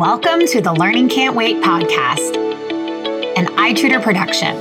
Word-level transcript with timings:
Welcome 0.00 0.46
to 0.46 0.62
the 0.62 0.72
Learning 0.72 1.10
Can't 1.10 1.36
Wait 1.36 1.56
podcast, 1.56 2.34
an 3.36 3.44
iTutor 3.56 4.02
production. 4.02 4.56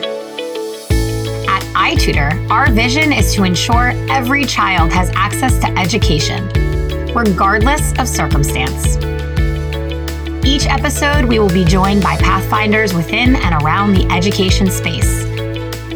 At 1.48 1.64
iTutor, 1.76 2.50
our 2.50 2.70
vision 2.70 3.14
is 3.14 3.34
to 3.36 3.46
ensure 3.46 3.94
every 4.10 4.44
child 4.44 4.91
has 4.91 5.10
access 5.16 5.57
to 5.60 5.68
education, 5.80 6.46
regardless 7.14 7.98
of 7.98 8.10
circumstance. 8.10 8.98
Each 10.46 10.66
episode, 10.68 11.23
we 11.23 11.40
will 11.40 11.48
be 11.48 11.64
joined 11.64 12.04
by 12.04 12.18
pathfinders 12.18 12.94
within 12.94 13.38
and 13.38 13.64
around 13.64 13.94
the 13.94 14.06
education 14.12 14.70
space 14.70 15.24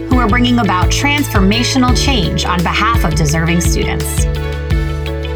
who 0.08 0.20
are 0.20 0.30
bringing 0.30 0.60
about 0.60 0.90
transformational 0.90 2.02
change 2.02 2.46
on 2.46 2.64
behalf 2.64 3.04
of 3.04 3.14
deserving 3.16 3.60
students. 3.60 4.26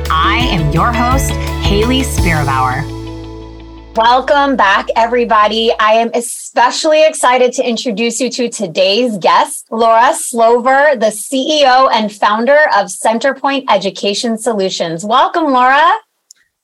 I 0.10 0.48
am 0.49 0.71
your 0.71 0.94
host, 0.94 1.31
Hayley 1.66 2.03
Spira-Bauer. 2.03 2.97
Welcome 3.98 4.56
back, 4.56 4.90
everybody. 4.96 5.72
I 5.80 5.94
am 5.94 6.12
especially 6.14 7.04
excited 7.04 7.52
to 7.54 7.68
introduce 7.68 8.22
you 8.22 8.30
to 8.30 8.48
today's 8.48 9.18
guest, 9.18 9.72
Laura 9.72 10.14
Slover, 10.14 10.96
the 10.96 11.08
CEO 11.08 11.90
and 11.92 12.14
founder 12.14 12.60
of 12.76 12.90
CenterPoint 12.90 13.66
Education 13.72 14.38
Solutions. 14.38 15.04
Welcome, 15.04 15.46
Laura. 15.46 15.96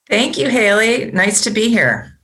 Thank 0.08 0.38
you, 0.38 0.48
Hayley. 0.48 1.10
Nice 1.10 1.42
to 1.42 1.50
be 1.50 1.70
here. 1.70 2.16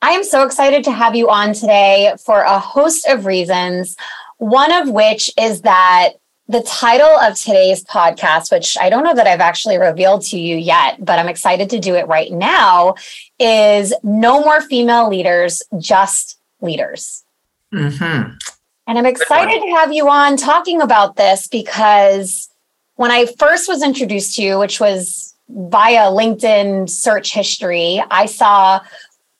I 0.00 0.12
am 0.12 0.22
so 0.22 0.44
excited 0.44 0.84
to 0.84 0.92
have 0.92 1.16
you 1.16 1.28
on 1.28 1.52
today 1.52 2.14
for 2.24 2.42
a 2.42 2.60
host 2.60 3.08
of 3.08 3.26
reasons. 3.26 3.96
One 4.38 4.70
of 4.70 4.88
which 4.88 5.32
is 5.36 5.62
that 5.62 6.10
the 6.48 6.62
title 6.62 7.18
of 7.18 7.34
today's 7.34 7.82
podcast, 7.84 8.52
which 8.52 8.76
I 8.80 8.88
don't 8.88 9.02
know 9.02 9.14
that 9.14 9.26
I've 9.26 9.40
actually 9.40 9.78
revealed 9.78 10.22
to 10.26 10.38
you 10.38 10.56
yet, 10.56 11.04
but 11.04 11.18
I'm 11.18 11.28
excited 11.28 11.70
to 11.70 11.80
do 11.80 11.94
it 11.94 12.06
right 12.06 12.30
now, 12.30 12.94
is 13.38 13.92
No 14.02 14.40
More 14.40 14.60
Female 14.60 15.08
Leaders, 15.08 15.62
Just 15.78 16.38
Leaders. 16.60 17.24
Mm-hmm. 17.74 18.34
And 18.86 18.98
I'm 18.98 19.06
excited 19.06 19.60
to 19.60 19.70
have 19.72 19.92
you 19.92 20.08
on 20.08 20.36
talking 20.36 20.80
about 20.80 21.16
this 21.16 21.48
because 21.48 22.48
when 22.94 23.10
I 23.10 23.26
first 23.26 23.68
was 23.68 23.82
introduced 23.82 24.36
to 24.36 24.42
you, 24.42 24.58
which 24.58 24.78
was 24.78 25.34
via 25.48 26.10
LinkedIn 26.10 26.88
search 26.88 27.32
history, 27.32 28.02
I 28.10 28.26
saw 28.26 28.80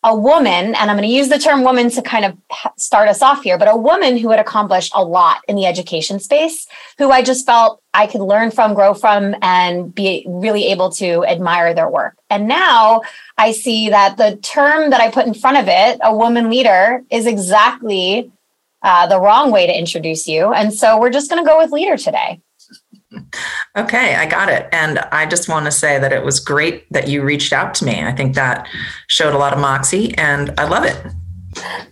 a 0.06 0.14
woman, 0.14 0.76
and 0.76 0.76
I'm 0.76 0.96
going 0.96 1.02
to 1.02 1.14
use 1.14 1.28
the 1.28 1.38
term 1.38 1.64
woman 1.64 1.90
to 1.90 2.00
kind 2.00 2.24
of 2.24 2.38
start 2.78 3.08
us 3.08 3.22
off 3.22 3.42
here, 3.42 3.58
but 3.58 3.66
a 3.66 3.76
woman 3.76 4.16
who 4.16 4.30
had 4.30 4.38
accomplished 4.38 4.92
a 4.94 5.04
lot 5.04 5.42
in 5.48 5.56
the 5.56 5.66
education 5.66 6.20
space, 6.20 6.68
who 6.96 7.10
I 7.10 7.22
just 7.22 7.44
felt 7.44 7.82
I 7.92 8.06
could 8.06 8.20
learn 8.20 8.52
from, 8.52 8.72
grow 8.72 8.94
from, 8.94 9.34
and 9.42 9.92
be 9.92 10.24
really 10.28 10.68
able 10.68 10.90
to 10.92 11.24
admire 11.24 11.74
their 11.74 11.90
work. 11.90 12.16
And 12.30 12.46
now 12.46 13.02
I 13.36 13.50
see 13.50 13.90
that 13.90 14.16
the 14.16 14.36
term 14.36 14.90
that 14.90 15.00
I 15.00 15.10
put 15.10 15.26
in 15.26 15.34
front 15.34 15.56
of 15.56 15.64
it, 15.66 15.98
a 16.04 16.14
woman 16.14 16.50
leader, 16.50 17.02
is 17.10 17.26
exactly 17.26 18.30
uh, 18.82 19.08
the 19.08 19.20
wrong 19.20 19.50
way 19.50 19.66
to 19.66 19.76
introduce 19.76 20.28
you. 20.28 20.52
And 20.52 20.72
so 20.72 21.00
we're 21.00 21.10
just 21.10 21.28
going 21.28 21.44
to 21.44 21.48
go 21.48 21.58
with 21.58 21.72
leader 21.72 21.96
today. 21.96 22.40
Okay, 23.76 24.14
I 24.14 24.26
got 24.26 24.48
it. 24.48 24.68
And 24.72 24.98
I 25.12 25.26
just 25.26 25.48
want 25.48 25.66
to 25.66 25.70
say 25.70 25.98
that 25.98 26.12
it 26.12 26.24
was 26.24 26.40
great 26.40 26.90
that 26.92 27.08
you 27.08 27.22
reached 27.22 27.52
out 27.52 27.74
to 27.76 27.84
me. 27.84 28.02
I 28.02 28.12
think 28.12 28.34
that 28.34 28.68
showed 29.06 29.34
a 29.34 29.38
lot 29.38 29.52
of 29.52 29.58
moxie 29.58 30.16
and 30.16 30.52
I 30.58 30.66
love 30.66 30.84
it. 30.84 30.96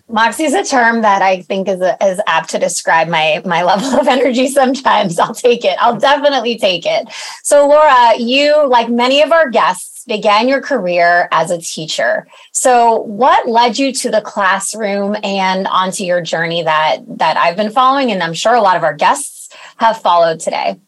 Moxie 0.08 0.44
is 0.44 0.54
a 0.54 0.64
term 0.64 1.02
that 1.02 1.22
I 1.22 1.40
think 1.42 1.68
is, 1.68 1.80
a, 1.80 1.96
is 2.04 2.20
apt 2.26 2.50
to 2.50 2.58
describe 2.58 3.08
my 3.08 3.42
my 3.44 3.62
level 3.62 3.98
of 3.98 4.06
energy 4.06 4.48
sometimes. 4.48 5.18
I'll 5.20 5.34
take 5.34 5.64
it. 5.64 5.76
I'll 5.80 5.98
definitely 5.98 6.58
take 6.58 6.86
it. 6.86 7.08
So 7.42 7.66
Laura, 7.66 8.16
you 8.18 8.68
like 8.68 8.88
many 8.88 9.22
of 9.22 9.32
our 9.32 9.50
guests 9.50 10.04
began 10.06 10.48
your 10.48 10.60
career 10.60 11.28
as 11.32 11.50
a 11.50 11.58
teacher. 11.58 12.26
So 12.52 13.00
what 13.00 13.48
led 13.48 13.78
you 13.78 13.92
to 13.94 14.10
the 14.10 14.20
classroom 14.20 15.16
and 15.22 15.66
onto 15.66 16.04
your 16.04 16.20
journey 16.20 16.62
that 16.62 16.98
that 17.18 17.36
I've 17.36 17.56
been 17.56 17.70
following 17.70 18.10
and 18.10 18.22
I'm 18.22 18.34
sure 18.34 18.54
a 18.54 18.60
lot 18.60 18.76
of 18.76 18.84
our 18.84 18.94
guests 18.94 19.48
have 19.78 20.00
followed 20.00 20.40
today? 20.40 20.78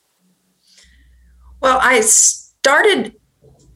Well, 1.61 1.79
I 1.83 2.01
started 2.01 3.15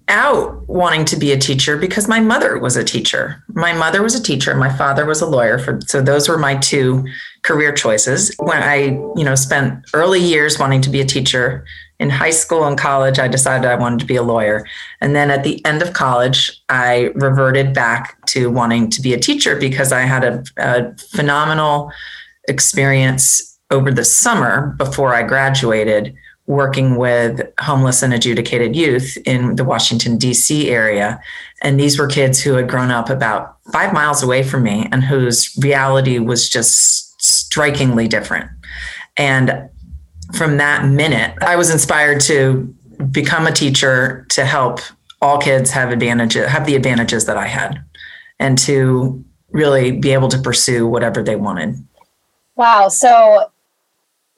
out 0.09 0.69
wanting 0.69 1.05
to 1.05 1.17
be 1.17 1.31
a 1.31 1.39
teacher 1.39 1.77
because 1.77 2.09
my 2.09 2.19
mother 2.19 2.59
was 2.59 2.77
a 2.77 2.83
teacher. 2.83 3.45
My 3.49 3.73
mother 3.73 4.03
was 4.03 4.15
a 4.15 4.23
teacher, 4.23 4.55
my 4.57 4.77
father 4.77 5.07
was 5.07 5.21
a 5.21 5.27
lawyer 5.27 5.59
for 5.59 5.79
so 5.87 6.03
those 6.03 6.29
were 6.29 6.39
my 6.39 6.57
two 6.57 7.07
career 7.43 7.73
choices. 7.73 8.35
When 8.39 8.63
I, 8.63 8.99
you 9.17 9.25
know, 9.25 9.37
spent 9.37 9.89
early 9.95 10.21
years 10.21 10.59
wanting 10.59 10.83
to 10.83 10.91
be 10.91 11.01
a 11.01 11.05
teacher, 11.05 11.65
in 12.01 12.09
high 12.09 12.31
school 12.31 12.65
and 12.65 12.79
college 12.79 13.19
I 13.19 13.29
decided 13.29 13.71
I 13.71 13.77
wanted 13.77 14.01
to 14.01 14.07
be 14.07 14.17
a 14.17 14.23
lawyer. 14.23 14.67
And 15.01 15.15
then 15.15 15.31
at 15.31 15.45
the 15.45 15.65
end 15.65 15.83
of 15.83 15.93
college, 15.93 16.61
I 16.71 17.13
reverted 17.15 17.75
back 17.75 18.25
to 18.29 18.51
wanting 18.51 18.91
to 18.91 19.03
be 19.03 19.13
a 19.13 19.19
teacher 19.19 19.55
because 19.55 19.93
I 19.93 20.01
had 20.01 20.25
a, 20.25 20.43
a 20.57 20.97
phenomenal 20.97 21.93
experience 22.49 23.59
over 23.71 23.93
the 23.93 24.05
summer 24.05 24.75
before 24.79 25.15
I 25.15 25.23
graduated 25.23 26.17
working 26.51 26.97
with 26.97 27.41
homeless 27.61 28.03
and 28.03 28.13
adjudicated 28.13 28.75
youth 28.75 29.17
in 29.25 29.55
the 29.55 29.63
Washington, 29.63 30.19
D.C. 30.19 30.69
area. 30.69 31.21
And 31.63 31.79
these 31.79 31.97
were 31.97 32.09
kids 32.09 32.43
who 32.43 32.55
had 32.55 32.69
grown 32.69 32.91
up 32.91 33.09
about 33.09 33.57
five 33.73 33.93
miles 33.93 34.21
away 34.21 34.43
from 34.43 34.65
me 34.65 34.89
and 34.91 35.05
whose 35.05 35.57
reality 35.63 36.19
was 36.19 36.49
just 36.49 37.23
strikingly 37.23 38.09
different. 38.09 38.51
And 39.17 39.71
from 40.35 40.57
that 40.57 40.87
minute, 40.87 41.39
I 41.41 41.55
was 41.55 41.71
inspired 41.71 42.21
to 42.23 42.75
become 43.13 43.47
a 43.47 43.53
teacher 43.53 44.27
to 44.31 44.45
help 44.45 44.81
all 45.23 45.39
kids 45.39 45.71
have 45.71 45.93
advantages, 45.93 46.49
have 46.49 46.67
the 46.67 46.75
advantages 46.75 47.27
that 47.27 47.37
I 47.37 47.47
had, 47.47 47.81
and 48.41 48.59
to 48.59 49.25
really 49.53 49.93
be 49.93 50.13
able 50.13 50.29
to 50.29 50.39
pursue 50.39 50.89
whatever 50.89 51.23
they 51.23 51.37
wanted. 51.37 51.77
Wow. 52.57 52.89
So 52.89 53.53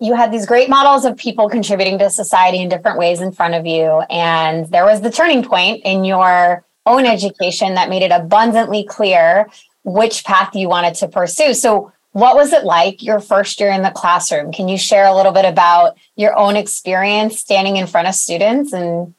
you 0.03 0.15
had 0.15 0.33
these 0.33 0.47
great 0.47 0.69
models 0.69 1.05
of 1.05 1.17
people 1.17 1.49
contributing 1.49 1.97
to 1.97 2.11
society 2.11 2.59
in 2.59 2.69
different 2.69 2.99
ways 2.99 3.21
in 3.21 3.31
front 3.31 3.55
of 3.55 3.65
you. 3.65 4.03
And 4.11 4.69
there 4.71 4.85
was 4.85 5.01
the 5.01 5.13
turning 5.13 5.45
point 5.45 5.83
in 5.85 6.05
your 6.05 6.65
own 6.87 7.07
education 7.07 7.75
that 7.75 7.89
made 7.89 8.03
it 8.03 8.11
abundantly 8.11 8.83
clear 8.83 9.49
which 9.85 10.25
path 10.25 10.57
you 10.57 10.69
wanted 10.69 10.95
to 10.97 11.09
pursue. 11.09 11.55
So, 11.55 11.93
what 12.11 12.35
was 12.35 12.53
it 12.53 12.65
like 12.65 13.03
your 13.03 13.21
first 13.21 13.59
year 13.59 13.71
in 13.71 13.83
the 13.83 13.91
classroom? 13.91 14.53
Can 14.53 14.69
you 14.69 14.77
share 14.77 15.07
a 15.07 15.15
little 15.15 15.33
bit 15.33 15.47
about 15.47 15.97
your 16.17 16.37
own 16.37 16.57
experience 16.57 17.39
standing 17.39 17.77
in 17.77 17.87
front 17.87 18.07
of 18.07 18.15
students 18.15 18.75
and 18.75 19.15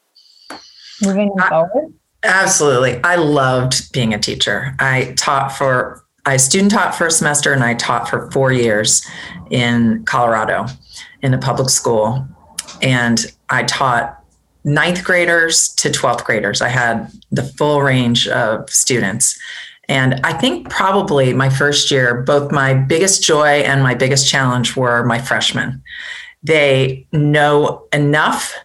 moving 1.01 1.33
I, 1.39 1.49
forward? 1.49 1.93
Absolutely. 2.23 3.01
I 3.03 3.15
loved 3.15 3.91
being 3.93 4.13
a 4.13 4.19
teacher. 4.19 4.75
I 4.79 5.13
taught 5.17 5.53
for 5.53 6.02
I 6.25 6.37
student 6.37 6.71
taught 6.71 6.95
for 6.95 7.07
a 7.07 7.11
semester 7.11 7.51
and 7.51 7.63
I 7.63 7.73
taught 7.73 8.07
for 8.07 8.31
four 8.31 8.51
years 8.51 9.05
in 9.49 10.03
Colorado 10.05 10.67
in 11.21 11.33
a 11.33 11.37
public 11.37 11.69
school. 11.69 12.25
And 12.81 13.25
I 13.49 13.63
taught 13.63 14.23
ninth 14.63 15.03
graders 15.03 15.69
to 15.75 15.89
12th 15.89 16.23
graders. 16.23 16.61
I 16.61 16.69
had 16.69 17.11
the 17.31 17.43
full 17.43 17.81
range 17.81 18.27
of 18.29 18.69
students. 18.69 19.37
And 19.89 20.21
I 20.23 20.31
think 20.31 20.69
probably 20.69 21.33
my 21.33 21.49
first 21.49 21.91
year, 21.91 22.21
both 22.21 22.51
my 22.51 22.73
biggest 22.73 23.21
joy 23.21 23.47
and 23.47 23.83
my 23.83 23.93
biggest 23.93 24.29
challenge 24.29 24.77
were 24.77 25.03
my 25.03 25.19
freshmen. 25.19 25.83
They 26.41 27.05
know 27.11 27.85
enough 27.91 28.55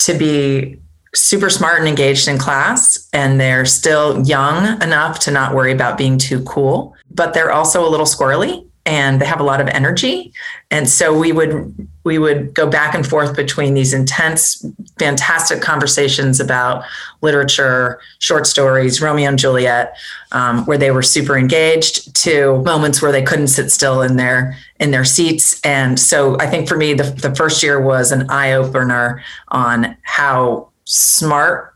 to 0.00 0.14
be 0.14 0.80
super 1.14 1.48
smart 1.50 1.78
and 1.78 1.88
engaged 1.88 2.28
in 2.28 2.38
class, 2.38 3.08
and 3.12 3.40
they're 3.40 3.64
still 3.64 4.26
young 4.26 4.80
enough 4.82 5.20
to 5.20 5.30
not 5.30 5.54
worry 5.54 5.72
about 5.72 5.96
being 5.96 6.18
too 6.18 6.42
cool, 6.42 6.95
but 7.16 7.34
they're 7.34 7.50
also 7.50 7.86
a 7.86 7.90
little 7.90 8.06
squirrely 8.06 8.66
and 8.86 9.20
they 9.20 9.26
have 9.26 9.40
a 9.40 9.42
lot 9.42 9.60
of 9.60 9.66
energy. 9.66 10.32
And 10.70 10.88
so 10.88 11.16
we 11.18 11.32
would 11.32 11.88
we 12.04 12.18
would 12.18 12.54
go 12.54 12.68
back 12.70 12.94
and 12.94 13.04
forth 13.04 13.34
between 13.34 13.74
these 13.74 13.92
intense 13.92 14.64
fantastic 14.96 15.60
conversations 15.60 16.38
about 16.38 16.84
literature 17.20 18.00
short 18.20 18.46
stories 18.46 19.02
romeo 19.02 19.28
and 19.28 19.38
juliet 19.38 19.96
um, 20.30 20.64
where 20.66 20.78
they 20.78 20.92
were 20.92 21.02
super 21.02 21.36
engaged 21.36 22.14
to 22.14 22.62
moments 22.62 23.02
where 23.02 23.10
they 23.10 23.22
couldn't 23.22 23.48
sit 23.48 23.70
still 23.72 24.02
in 24.02 24.16
their 24.16 24.56
in 24.78 24.92
their 24.92 25.04
seats. 25.04 25.60
And 25.62 25.98
so 25.98 26.38
i 26.38 26.46
think 26.46 26.68
for 26.68 26.76
me 26.76 26.94
the, 26.94 27.10
the 27.10 27.34
first 27.34 27.62
year 27.62 27.80
was 27.80 28.12
an 28.12 28.30
eye-opener 28.30 29.22
on 29.48 29.96
how 30.02 30.68
smart 30.84 31.75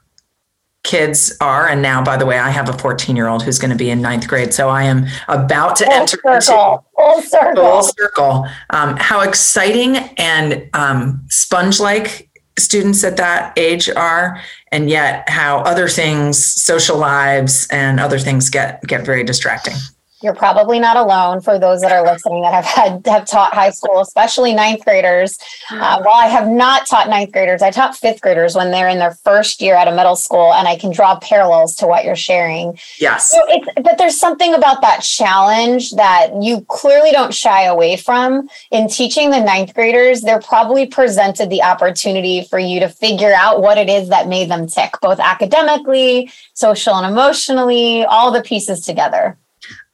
kids 0.83 1.37
are 1.41 1.69
and 1.69 1.83
now 1.83 2.03
by 2.03 2.17
the 2.17 2.25
way 2.25 2.39
i 2.39 2.49
have 2.49 2.69
a 2.69 2.73
14 2.73 3.15
year 3.15 3.29
old 3.29 3.43
who's 3.43 3.59
going 3.59 3.71
to 3.71 3.77
be 3.77 3.91
in 3.91 4.01
ninth 4.01 4.27
grade 4.27 4.55
so 4.55 4.69
i 4.69 4.83
am 4.83 5.07
about 5.29 5.77
to 5.77 5.85
full 5.85 5.93
enter 5.93 6.19
circle. 6.41 6.87
full 6.97 7.23
circle 7.23 7.55
full 7.55 7.83
circle 7.83 8.47
um, 8.71 8.97
how 8.97 9.21
exciting 9.21 9.97
and 10.17 10.69
um, 10.73 11.23
sponge 11.29 11.81
like 11.81 12.31
students 12.59 13.05
at 13.05 13.19
that 13.19 13.57
age 13.59 13.91
are 13.91 14.41
and 14.73 14.89
yet 14.89 15.29
how 15.29 15.59
other 15.61 15.87
things 15.87 16.45
social 16.45 16.97
lives 16.97 17.67
and 17.71 18.01
other 18.01 18.19
things 18.19 18.49
get 18.49 18.83
get 18.85 19.05
very 19.05 19.23
distracting 19.23 19.75
you're 20.23 20.35
probably 20.35 20.79
not 20.79 20.97
alone 20.97 21.41
for 21.41 21.59
those 21.59 21.81
that 21.81 21.93
are 21.93 22.05
listening 22.05 22.43
that 22.43 22.53
have 22.53 22.65
had 22.65 23.07
have 23.07 23.27
taught 23.27 23.55
high 23.55 23.71
school 23.71 24.01
especially 24.01 24.53
ninth 24.55 24.85
graders. 24.85 25.39
Uh, 25.71 26.01
while 26.03 26.15
i 26.15 26.27
have 26.27 26.49
not 26.49 26.87
taught 26.87 27.09
ninth 27.09 27.33
graders 27.33 27.63
i 27.63 27.71
taught 27.71 27.97
fifth 27.97 28.21
graders 28.21 28.55
when 28.55 28.71
they're 28.71 28.89
in 28.89 28.99
their 28.99 29.13
first 29.25 29.61
year 29.61 29.75
at 29.75 29.89
a 29.89 29.95
middle 29.95 30.17
school 30.17 30.53
and 30.53 30.69
i 30.69 30.77
can 30.77 30.93
draw 30.93 31.19
parallels 31.21 31.75
to 31.77 31.87
what 31.87 32.05
you're 32.05 32.17
sharing. 32.17 32.79
Yes. 32.99 33.31
So 33.31 33.41
but 33.83 33.99
there's 33.99 34.19
something 34.19 34.55
about 34.55 34.81
that 34.83 35.01
challenge 35.01 35.93
that 35.93 36.31
you 36.41 36.63
clearly 36.69 37.11
don't 37.11 37.35
shy 37.35 37.65
away 37.65 37.97
from. 37.97 38.49
In 38.71 38.89
teaching 38.89 39.31
the 39.31 39.41
ninth 39.41 39.75
graders 39.75 40.23
they're 40.23 40.41
probably 40.41 40.87
presented 40.87 41.51
the 41.51 41.63
opportunity 41.63 42.45
for 42.45 42.59
you 42.59 42.81
to 42.81 42.89
figure 42.89 43.33
out 43.33 43.63
what 43.63 43.79
it 43.79 43.89
is 43.89 44.09
that 44.09 44.29
made 44.29 44.51
them 44.51 44.67
tick 44.67 44.95
both 45.01 45.19
academically 45.19 46.31
social 46.55 46.95
and 46.95 47.11
emotionally 47.11 48.05
all 48.05 48.31
the 48.31 48.43
pieces 48.43 48.81
together 48.83 49.39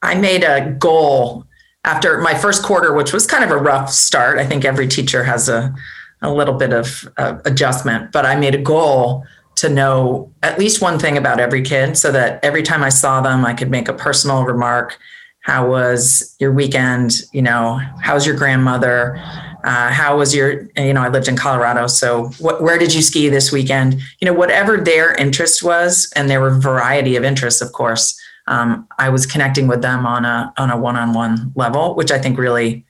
I 0.07 0.15
made 0.15 0.45
a 0.45 0.71
goal 0.71 1.45
after 1.83 2.19
my 2.19 2.33
first 2.33 2.63
quarter, 2.63 2.93
which 2.93 3.11
was 3.11 3.27
kind 3.27 3.43
of 3.43 3.51
a 3.51 3.57
rough 3.57 3.91
start. 3.91 4.39
I 4.39 4.45
think 4.45 4.63
every 4.63 4.87
teacher 4.87 5.25
has 5.25 5.49
a, 5.49 5.75
a 6.21 6.31
little 6.31 6.53
bit 6.53 6.71
of 6.71 7.07
uh, 7.17 7.39
adjustment, 7.43 8.13
but 8.13 8.25
I 8.25 8.37
made 8.37 8.55
a 8.55 8.61
goal 8.61 9.25
to 9.55 9.67
know 9.67 10.31
at 10.43 10.57
least 10.57 10.81
one 10.81 10.97
thing 10.97 11.17
about 11.17 11.41
every 11.41 11.61
kid 11.61 11.97
so 11.97 12.11
that 12.13 12.41
every 12.41 12.63
time 12.63 12.83
I 12.83 12.89
saw 12.89 13.19
them, 13.19 13.43
I 13.43 13.53
could 13.53 13.69
make 13.69 13.89
a 13.89 13.93
personal 13.93 14.43
remark. 14.43 14.97
How 15.41 15.69
was 15.69 16.35
your 16.39 16.53
weekend? 16.53 17.23
You 17.33 17.41
know, 17.41 17.81
how's 18.01 18.25
your 18.25 18.37
grandmother? 18.37 19.17
Uh, 19.65 19.91
how 19.91 20.17
was 20.17 20.33
your, 20.33 20.69
you 20.77 20.93
know, 20.93 21.01
I 21.01 21.09
lived 21.09 21.27
in 21.27 21.35
Colorado. 21.35 21.87
So 21.87 22.29
what, 22.39 22.61
where 22.61 22.77
did 22.77 22.93
you 22.93 23.01
ski 23.01 23.27
this 23.27 23.51
weekend? 23.51 23.99
You 24.21 24.27
know, 24.27 24.33
whatever 24.33 24.77
their 24.77 25.13
interest 25.15 25.63
was, 25.63 26.11
and 26.15 26.29
there 26.29 26.39
were 26.39 26.55
a 26.55 26.61
variety 26.61 27.17
of 27.17 27.25
interests, 27.25 27.61
of 27.61 27.73
course 27.73 28.17
um, 28.47 28.87
I 28.97 29.09
was 29.09 29.25
connecting 29.25 29.67
with 29.67 29.81
them 29.81 30.05
on 30.05 30.25
a 30.25 30.53
on 30.57 30.69
a 30.69 30.77
one-on-one 30.77 31.53
level, 31.55 31.95
which 31.95 32.11
I 32.11 32.19
think 32.19 32.37
really 32.37 32.85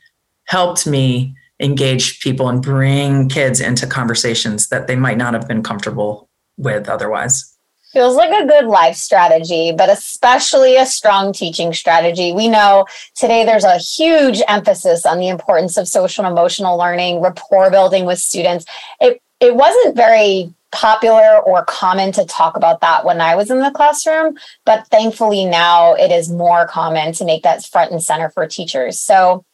helped 0.45 0.87
me 0.87 1.35
engage 1.59 2.19
people 2.19 2.49
and 2.49 2.61
bring 2.61 3.29
kids 3.29 3.59
into 3.59 3.87
conversations 3.87 4.69
that 4.69 4.87
they 4.87 4.95
might 4.95 5.17
not 5.17 5.33
have 5.33 5.47
been 5.47 5.63
comfortable 5.63 6.29
with 6.57 6.87
otherwise. 6.87 7.53
Feels 7.93 8.15
like 8.15 8.31
a 8.31 8.45
good 8.45 8.65
life 8.65 8.95
strategy, 8.95 9.71
but 9.75 9.89
especially 9.89 10.75
a 10.75 10.85
strong 10.85 11.33
teaching 11.33 11.73
strategy. 11.73 12.31
We 12.31 12.47
know 12.47 12.85
today 13.15 13.45
there's 13.45 13.63
a 13.63 13.77
huge 13.77 14.41
emphasis 14.47 15.05
on 15.05 15.19
the 15.19 15.29
importance 15.29 15.77
of 15.77 15.87
social 15.87 16.25
and 16.25 16.31
emotional 16.31 16.77
learning, 16.77 17.21
rapport 17.21 17.71
building 17.71 18.05
with 18.05 18.19
students. 18.19 18.65
It 18.99 19.21
it 19.39 19.55
wasn't 19.55 19.95
very 19.95 20.53
popular 20.71 21.39
or 21.39 21.63
common 21.65 22.11
to 22.13 22.25
talk 22.25 22.57
about 22.57 22.81
that 22.81 23.05
when 23.05 23.21
I 23.21 23.35
was 23.35 23.49
in 23.49 23.59
the 23.59 23.71
classroom, 23.71 24.37
but 24.65 24.87
thankfully 24.87 25.45
now 25.45 25.93
it 25.93 26.11
is 26.11 26.29
more 26.29 26.67
common 26.67 27.13
to 27.13 27.25
make 27.25 27.43
that 27.43 27.65
front 27.65 27.91
and 27.91 28.03
center 28.03 28.29
for 28.29 28.47
teachers. 28.47 28.99
So, 28.99 29.45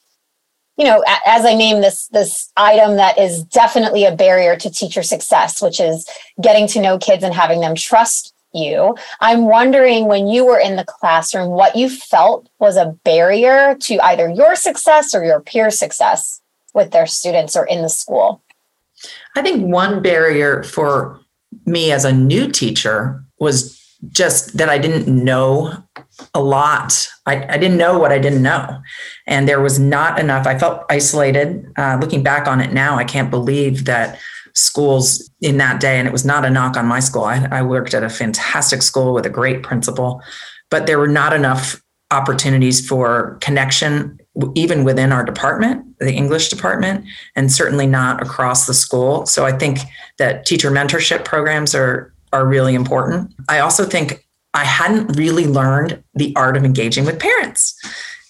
you 0.77 0.85
know, 0.85 1.03
as 1.25 1.45
I 1.45 1.53
name 1.53 1.81
this 1.81 2.07
this 2.07 2.51
item 2.57 2.95
that 2.95 3.19
is 3.19 3.43
definitely 3.43 4.05
a 4.05 4.15
barrier 4.15 4.55
to 4.55 4.69
teacher 4.71 5.03
success, 5.03 5.61
which 5.61 5.79
is 5.79 6.07
getting 6.41 6.67
to 6.69 6.81
know 6.81 6.97
kids 6.97 7.23
and 7.23 7.33
having 7.33 7.61
them 7.61 7.75
trust 7.75 8.33
you. 8.53 8.95
I'm 9.19 9.45
wondering 9.45 10.05
when 10.05 10.27
you 10.27 10.45
were 10.45 10.59
in 10.59 10.75
the 10.75 10.85
classroom 10.85 11.49
what 11.49 11.75
you 11.75 11.89
felt 11.89 12.49
was 12.59 12.77
a 12.77 12.95
barrier 13.03 13.75
to 13.81 13.99
either 13.99 14.29
your 14.29 14.55
success 14.55 15.15
or 15.15 15.23
your 15.23 15.41
peer 15.41 15.71
success 15.71 16.41
with 16.73 16.91
their 16.91 17.07
students 17.07 17.55
or 17.55 17.65
in 17.65 17.81
the 17.81 17.89
school. 17.89 18.42
I 19.35 19.41
think 19.41 19.65
one 19.65 20.01
barrier 20.01 20.63
for 20.63 21.19
me 21.65 21.91
as 21.91 22.05
a 22.05 22.13
new 22.13 22.51
teacher 22.51 23.23
was 23.39 23.79
just 24.09 24.57
that 24.57 24.69
I 24.69 24.77
didn't 24.77 25.07
know 25.07 25.73
a 26.33 26.41
lot. 26.41 27.07
I, 27.25 27.45
I 27.53 27.57
didn't 27.57 27.77
know 27.77 27.97
what 27.97 28.11
I 28.11 28.19
didn't 28.19 28.43
know. 28.43 28.81
And 29.27 29.47
there 29.47 29.61
was 29.61 29.79
not 29.79 30.19
enough. 30.19 30.45
I 30.45 30.57
felt 30.57 30.83
isolated. 30.89 31.65
Uh, 31.77 31.97
looking 32.01 32.21
back 32.23 32.47
on 32.47 32.59
it 32.59 32.73
now, 32.73 32.97
I 32.97 33.05
can't 33.05 33.31
believe 33.31 33.85
that 33.85 34.19
schools 34.53 35.29
in 35.41 35.57
that 35.57 35.79
day, 35.79 35.97
and 35.97 36.07
it 36.07 36.11
was 36.11 36.25
not 36.25 36.45
a 36.45 36.49
knock 36.49 36.77
on 36.77 36.85
my 36.85 36.99
school. 36.99 37.23
I, 37.23 37.47
I 37.51 37.61
worked 37.63 37.93
at 37.93 38.03
a 38.03 38.09
fantastic 38.09 38.81
school 38.81 39.13
with 39.13 39.25
a 39.25 39.29
great 39.29 39.63
principal, 39.63 40.21
but 40.69 40.85
there 40.85 40.99
were 40.99 41.07
not 41.07 41.33
enough 41.33 41.81
opportunities 42.11 42.85
for 42.87 43.37
connection 43.41 44.19
even 44.55 44.83
within 44.83 45.11
our 45.11 45.23
department, 45.23 45.85
the 45.99 46.13
English 46.13 46.49
department, 46.49 47.05
and 47.35 47.51
certainly 47.51 47.85
not 47.85 48.21
across 48.21 48.65
the 48.65 48.73
school. 48.73 49.25
So 49.25 49.45
I 49.45 49.51
think 49.51 49.79
that 50.17 50.45
teacher 50.45 50.71
mentorship 50.71 51.23
programs 51.23 51.75
are 51.75 52.13
are 52.31 52.47
really 52.47 52.73
important. 52.73 53.31
I 53.47 53.59
also 53.59 53.85
think 53.85 54.25
I 54.55 54.65
hadn't 54.65 55.15
really 55.17 55.45
learned 55.45 56.03
the 56.15 56.33
art 56.35 56.57
of 56.57 56.65
engaging 56.65 57.05
with 57.05 57.19
parents. 57.19 57.75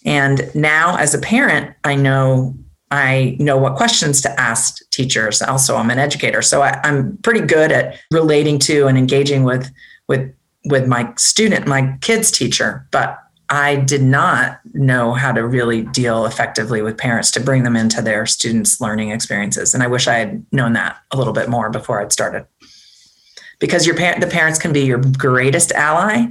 And 0.05 0.53
now 0.53 0.97
as 0.97 1.13
a 1.13 1.19
parent, 1.19 1.73
I 1.83 1.95
know 1.95 2.55
I 2.91 3.35
know 3.39 3.57
what 3.57 3.75
questions 3.75 4.21
to 4.21 4.39
ask 4.39 4.77
teachers. 4.91 5.41
Also, 5.41 5.75
I'm 5.75 5.89
an 5.89 5.97
educator. 5.97 6.43
So 6.43 6.61
I, 6.61 6.79
I'm 6.83 7.17
pretty 7.17 7.41
good 7.41 7.71
at 7.71 7.99
relating 8.11 8.59
to 8.59 8.85
and 8.87 8.97
engaging 8.97 9.43
with 9.43 9.71
with 10.07 10.31
with 10.65 10.87
my 10.87 11.11
student, 11.17 11.65
my 11.65 11.97
kids 12.01 12.31
teacher, 12.31 12.87
but 12.91 13.17
I 13.53 13.75
did 13.75 14.01
not 14.01 14.59
know 14.73 15.13
how 15.13 15.31
to 15.31 15.45
really 15.45 15.83
deal 15.83 16.25
effectively 16.25 16.81
with 16.81 16.97
parents 16.97 17.29
to 17.31 17.39
bring 17.39 17.61
them 17.61 17.75
into 17.75 18.01
their 18.01 18.25
students' 18.25 18.81
learning 18.81 19.11
experiences. 19.11 19.75
And 19.75 19.83
I 19.83 19.87
wish 19.87 20.07
I 20.07 20.15
had 20.15 20.43
known 20.51 20.73
that 20.73 20.97
a 21.11 21.17
little 21.17 21.33
bit 21.33 21.49
more 21.49 21.69
before 21.69 22.01
I'd 22.01 22.11
started. 22.11 22.47
Because 23.59 23.85
your 23.85 23.95
the 23.95 24.27
parents 24.31 24.57
can 24.57 24.73
be 24.73 24.81
your 24.81 24.97
greatest 25.19 25.71
ally, 25.73 26.25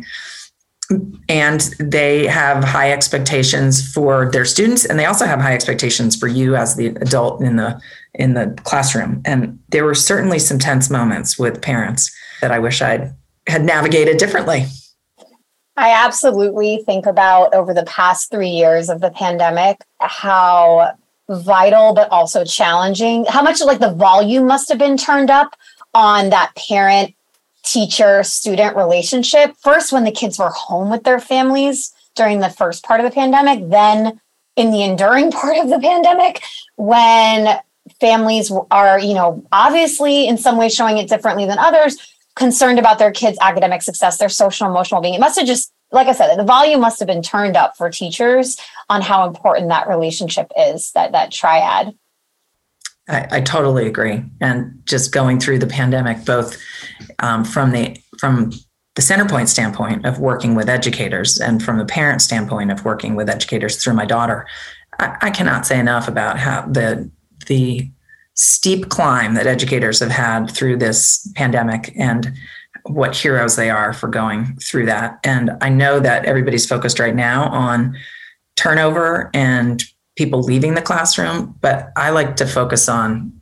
and 1.29 1.61
they 1.79 2.27
have 2.27 2.65
high 2.65 2.91
expectations 2.91 3.93
for 3.93 4.29
their 4.33 4.45
students, 4.45 4.85
and 4.85 4.99
they 4.99 5.07
also 5.07 5.25
have 5.25 5.41
high 5.41 5.55
expectations 5.55 6.17
for 6.17 6.27
you 6.27 6.57
as 6.57 6.75
the 6.75 6.89
adult 6.89 7.41
in 7.41 7.55
the 7.55 7.81
in 8.15 8.35
the 8.35 8.53
classroom. 8.65 9.23
And 9.25 9.61
there 9.69 9.85
were 9.85 9.95
certainly 9.95 10.41
some 10.41 10.59
tense 10.59 10.91
moments 10.91 11.39
with 11.39 11.63
parents 11.63 12.11
that 12.41 12.51
I 12.51 12.59
wish 12.59 12.83
I'd 12.83 13.15
had 13.47 13.65
navigated 13.65 14.17
differently. 14.17 14.67
I 15.77 15.93
absolutely 16.05 16.83
think 16.85 17.07
about 17.07 17.55
over 17.55 17.73
the 17.73 17.85
past 17.85 18.31
three 18.31 18.51
years 18.51 18.89
of 18.89 19.01
the 19.01 19.11
pandemic 19.11 19.79
how 20.01 20.97
vital 21.29 21.95
but 21.95 22.11
also 22.11 22.45
challenging, 22.45 23.25
how 23.25 23.43
much 23.43 23.63
like 23.63 23.79
the 23.79 23.93
volume 23.93 24.47
must 24.47 24.69
have 24.69 24.79
been 24.79 24.99
turned 24.99 25.31
up 25.31 25.57
on 25.95 26.31
that 26.31 26.55
parent 26.57 27.15
teacher 27.65 28.23
student 28.23 28.77
relationship. 28.77 29.55
First, 29.63 29.93
when 29.93 30.05
the 30.05 30.11
kids 30.11 30.39
were 30.39 30.51
home 30.51 30.91
with 30.91 31.05
their 31.05 31.21
families 31.21 31.93
during 32.15 32.41
the 32.41 32.51
first 32.51 32.85
part 32.85 33.01
of 33.01 33.05
the 33.05 33.15
pandemic, 33.15 33.71
then 33.71 34.21
in 34.57 34.71
the 34.71 34.83
enduring 34.83 35.31
part 35.33 35.57
of 35.57 35.71
the 35.71 35.79
pandemic, 35.79 36.43
when 36.77 37.59
families 38.01 38.53
are, 38.71 38.99
you 38.99 39.15
know, 39.15 39.45
obviously 39.53 40.27
in 40.27 40.37
some 40.37 40.57
ways 40.57 40.75
showing 40.75 40.99
it 40.99 41.09
differently 41.09 41.47
than 41.47 41.59
others, 41.59 41.97
concerned 42.35 42.79
about 42.79 42.99
their 42.99 43.13
kids' 43.13 43.39
academic 43.41 43.83
success, 43.83 44.19
their 44.19 44.29
social 44.29 44.67
emotional 44.67 45.01
being. 45.01 45.15
It 45.15 45.21
must 45.21 45.39
have 45.39 45.47
just, 45.47 45.73
like 45.91 46.07
I 46.07 46.13
said, 46.13 46.35
the 46.37 46.45
volume 46.45 46.81
must 46.81 46.99
have 46.99 47.07
been 47.07 47.23
turned 47.23 47.57
up 47.57 47.77
for 47.77 47.91
teachers 47.91 48.57
on 48.89 49.03
how 49.03 49.27
important 49.27 49.69
that 49.69 49.89
relationship 49.89 50.51
is, 50.57 50.91
that 50.93 51.13
that 51.13 51.31
triad. 51.31 51.95
I, 53.09 53.27
I 53.31 53.41
totally 53.41 53.87
agree. 53.87 54.25
And 54.41 54.81
just 54.85 55.13
going 55.13 55.41
through 55.41 55.59
the 55.59 55.67
pandemic, 55.67 56.25
both 56.25 56.57
um, 57.19 57.45
from 57.45 57.73
the 57.73 57.97
from 58.19 58.53
the 58.95 59.03
CenterPoint 59.03 59.49
standpoint 59.49 60.05
of 60.07 60.19
working 60.19 60.55
with 60.55 60.69
educators 60.69 61.41
and 61.41 61.63
from 61.63 61.79
the 61.79 61.85
parent 61.85 62.21
standpoint 62.23 62.71
of 62.71 62.85
working 62.85 63.15
with 63.15 63.29
educators 63.29 63.83
through 63.83 63.95
my 63.95 64.05
daughter, 64.05 64.47
I, 64.99 65.17
I 65.23 65.31
cannot 65.31 65.67
say 65.67 65.79
enough 65.79 66.09
about 66.09 66.39
how 66.39 66.63
the 66.63 67.11
the 67.47 67.91
steep 68.35 68.89
climb 68.89 69.35
that 69.35 69.47
educators 69.47 70.01
have 70.01 70.11
had 70.11 70.51
through 70.51 70.77
this 70.77 71.31
pandemic 71.35 71.93
and 71.97 72.33
what 72.85 73.15
heroes 73.15 73.57
they 73.57 73.71
are 73.71 73.93
for 73.93 74.09
going 74.09 74.57
through 74.57 74.87
that. 74.87 75.19
And 75.25 75.51
I 75.61 75.69
know 75.69 76.01
that 76.01 76.25
everybody's 76.25 76.67
focused 76.67 76.99
right 76.99 77.15
now 77.15 77.45
on 77.51 77.97
turnover 78.57 79.31
and 79.35 79.83
people 80.17 80.43
leaving 80.43 80.75
the 80.75 80.83
classroom, 80.83 81.57
but 81.61 81.93
I 81.97 82.11
like 82.11 82.37
to 82.37 82.47
focus 82.47 82.89
on 82.89 83.33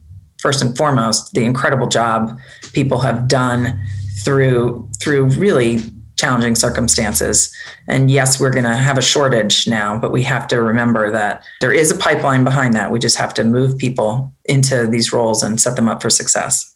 first 0.40 0.62
and 0.62 0.76
foremost 0.76 1.32
the 1.32 1.44
incredible 1.44 1.87
job 1.87 2.38
people 2.73 2.99
have 3.00 3.28
done 3.28 3.80
through 4.23 4.88
through 5.00 5.26
really 5.26 5.80
challenging 6.21 6.55
circumstances. 6.55 7.53
And 7.89 8.11
yes, 8.11 8.39
we're 8.39 8.50
going 8.50 8.65
to 8.65 8.77
have 8.77 8.99
a 8.99 9.03
shortage 9.03 9.67
now, 9.67 9.99
but 9.99 10.12
we 10.12 10.23
have 10.25 10.47
to 10.49 10.61
remember 10.61 11.11
that 11.11 11.43
there 11.61 11.73
is 11.73 11.91
a 11.91 11.97
pipeline 11.97 12.45
behind 12.45 12.75
that. 12.75 12.91
We 12.91 12.99
just 12.99 13.17
have 13.17 13.33
to 13.35 13.45
move 13.45 13.79
people 13.79 14.33
into 14.45 14.87
these 14.87 15.12
roles 15.12 15.43
and 15.43 15.61
set 15.61 15.77
them 15.77 15.89
up 15.89 16.03
for 16.03 16.11
success. 16.11 16.70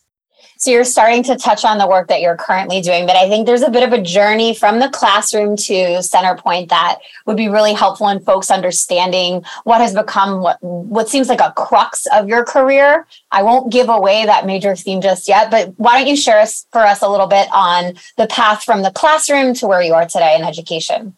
So 0.64 0.70
you're 0.70 0.84
starting 0.84 1.22
to 1.24 1.36
touch 1.36 1.62
on 1.66 1.76
the 1.76 1.86
work 1.86 2.08
that 2.08 2.22
you're 2.22 2.38
currently 2.38 2.80
doing, 2.80 3.04
but 3.04 3.16
I 3.16 3.28
think 3.28 3.44
there's 3.44 3.60
a 3.60 3.68
bit 3.68 3.82
of 3.82 3.92
a 3.92 4.00
journey 4.00 4.54
from 4.54 4.78
the 4.78 4.88
classroom 4.88 5.58
to 5.58 5.74
CenterPoint 5.98 6.70
that 6.70 7.00
would 7.26 7.36
be 7.36 7.48
really 7.48 7.74
helpful 7.74 8.08
in 8.08 8.18
folks 8.20 8.50
understanding 8.50 9.44
what 9.64 9.82
has 9.82 9.92
become 9.94 10.40
what 10.40 10.56
what 10.62 11.10
seems 11.10 11.28
like 11.28 11.42
a 11.42 11.52
crux 11.54 12.06
of 12.14 12.28
your 12.28 12.46
career. 12.46 13.06
I 13.30 13.42
won't 13.42 13.70
give 13.70 13.90
away 13.90 14.24
that 14.24 14.46
major 14.46 14.74
theme 14.74 15.02
just 15.02 15.28
yet, 15.28 15.50
but 15.50 15.74
why 15.76 15.98
don't 15.98 16.08
you 16.08 16.16
share 16.16 16.40
us 16.40 16.66
for 16.72 16.80
us 16.80 17.02
a 17.02 17.10
little 17.10 17.26
bit 17.26 17.46
on 17.52 17.98
the 18.16 18.26
path 18.26 18.64
from 18.64 18.80
the 18.80 18.90
classroom 18.90 19.52
to 19.56 19.66
where 19.66 19.82
you 19.82 19.92
are 19.92 20.06
today 20.06 20.34
in 20.34 20.44
education? 20.44 21.14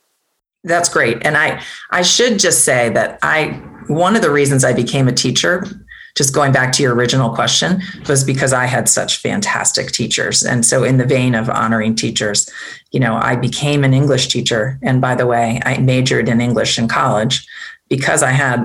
That's 0.64 0.88
great. 0.88 1.24
And 1.24 1.36
I 1.36 1.62
I 1.92 2.02
should 2.02 2.40
just 2.40 2.64
say 2.64 2.88
that 2.88 3.20
I 3.22 3.62
one 3.86 4.16
of 4.16 4.22
the 4.22 4.30
reasons 4.32 4.64
I 4.64 4.72
became 4.72 5.06
a 5.06 5.12
teacher 5.12 5.85
just 6.16 6.34
going 6.34 6.50
back 6.50 6.72
to 6.72 6.82
your 6.82 6.94
original 6.94 7.30
question 7.30 7.82
was 8.08 8.24
because 8.24 8.52
I 8.52 8.64
had 8.64 8.88
such 8.88 9.18
fantastic 9.18 9.92
teachers. 9.92 10.42
And 10.42 10.64
so 10.64 10.82
in 10.82 10.96
the 10.96 11.04
vein 11.04 11.34
of 11.34 11.50
honoring 11.50 11.94
teachers, 11.94 12.50
you 12.90 12.98
know, 12.98 13.16
I 13.16 13.36
became 13.36 13.84
an 13.84 13.94
English 13.94 14.28
teacher 14.28 14.78
and 14.82 15.00
by 15.00 15.14
the 15.14 15.26
way, 15.26 15.60
I 15.64 15.78
majored 15.78 16.28
in 16.28 16.40
English 16.40 16.78
in 16.78 16.88
college 16.88 17.46
because 17.88 18.22
I 18.22 18.30
had 18.30 18.64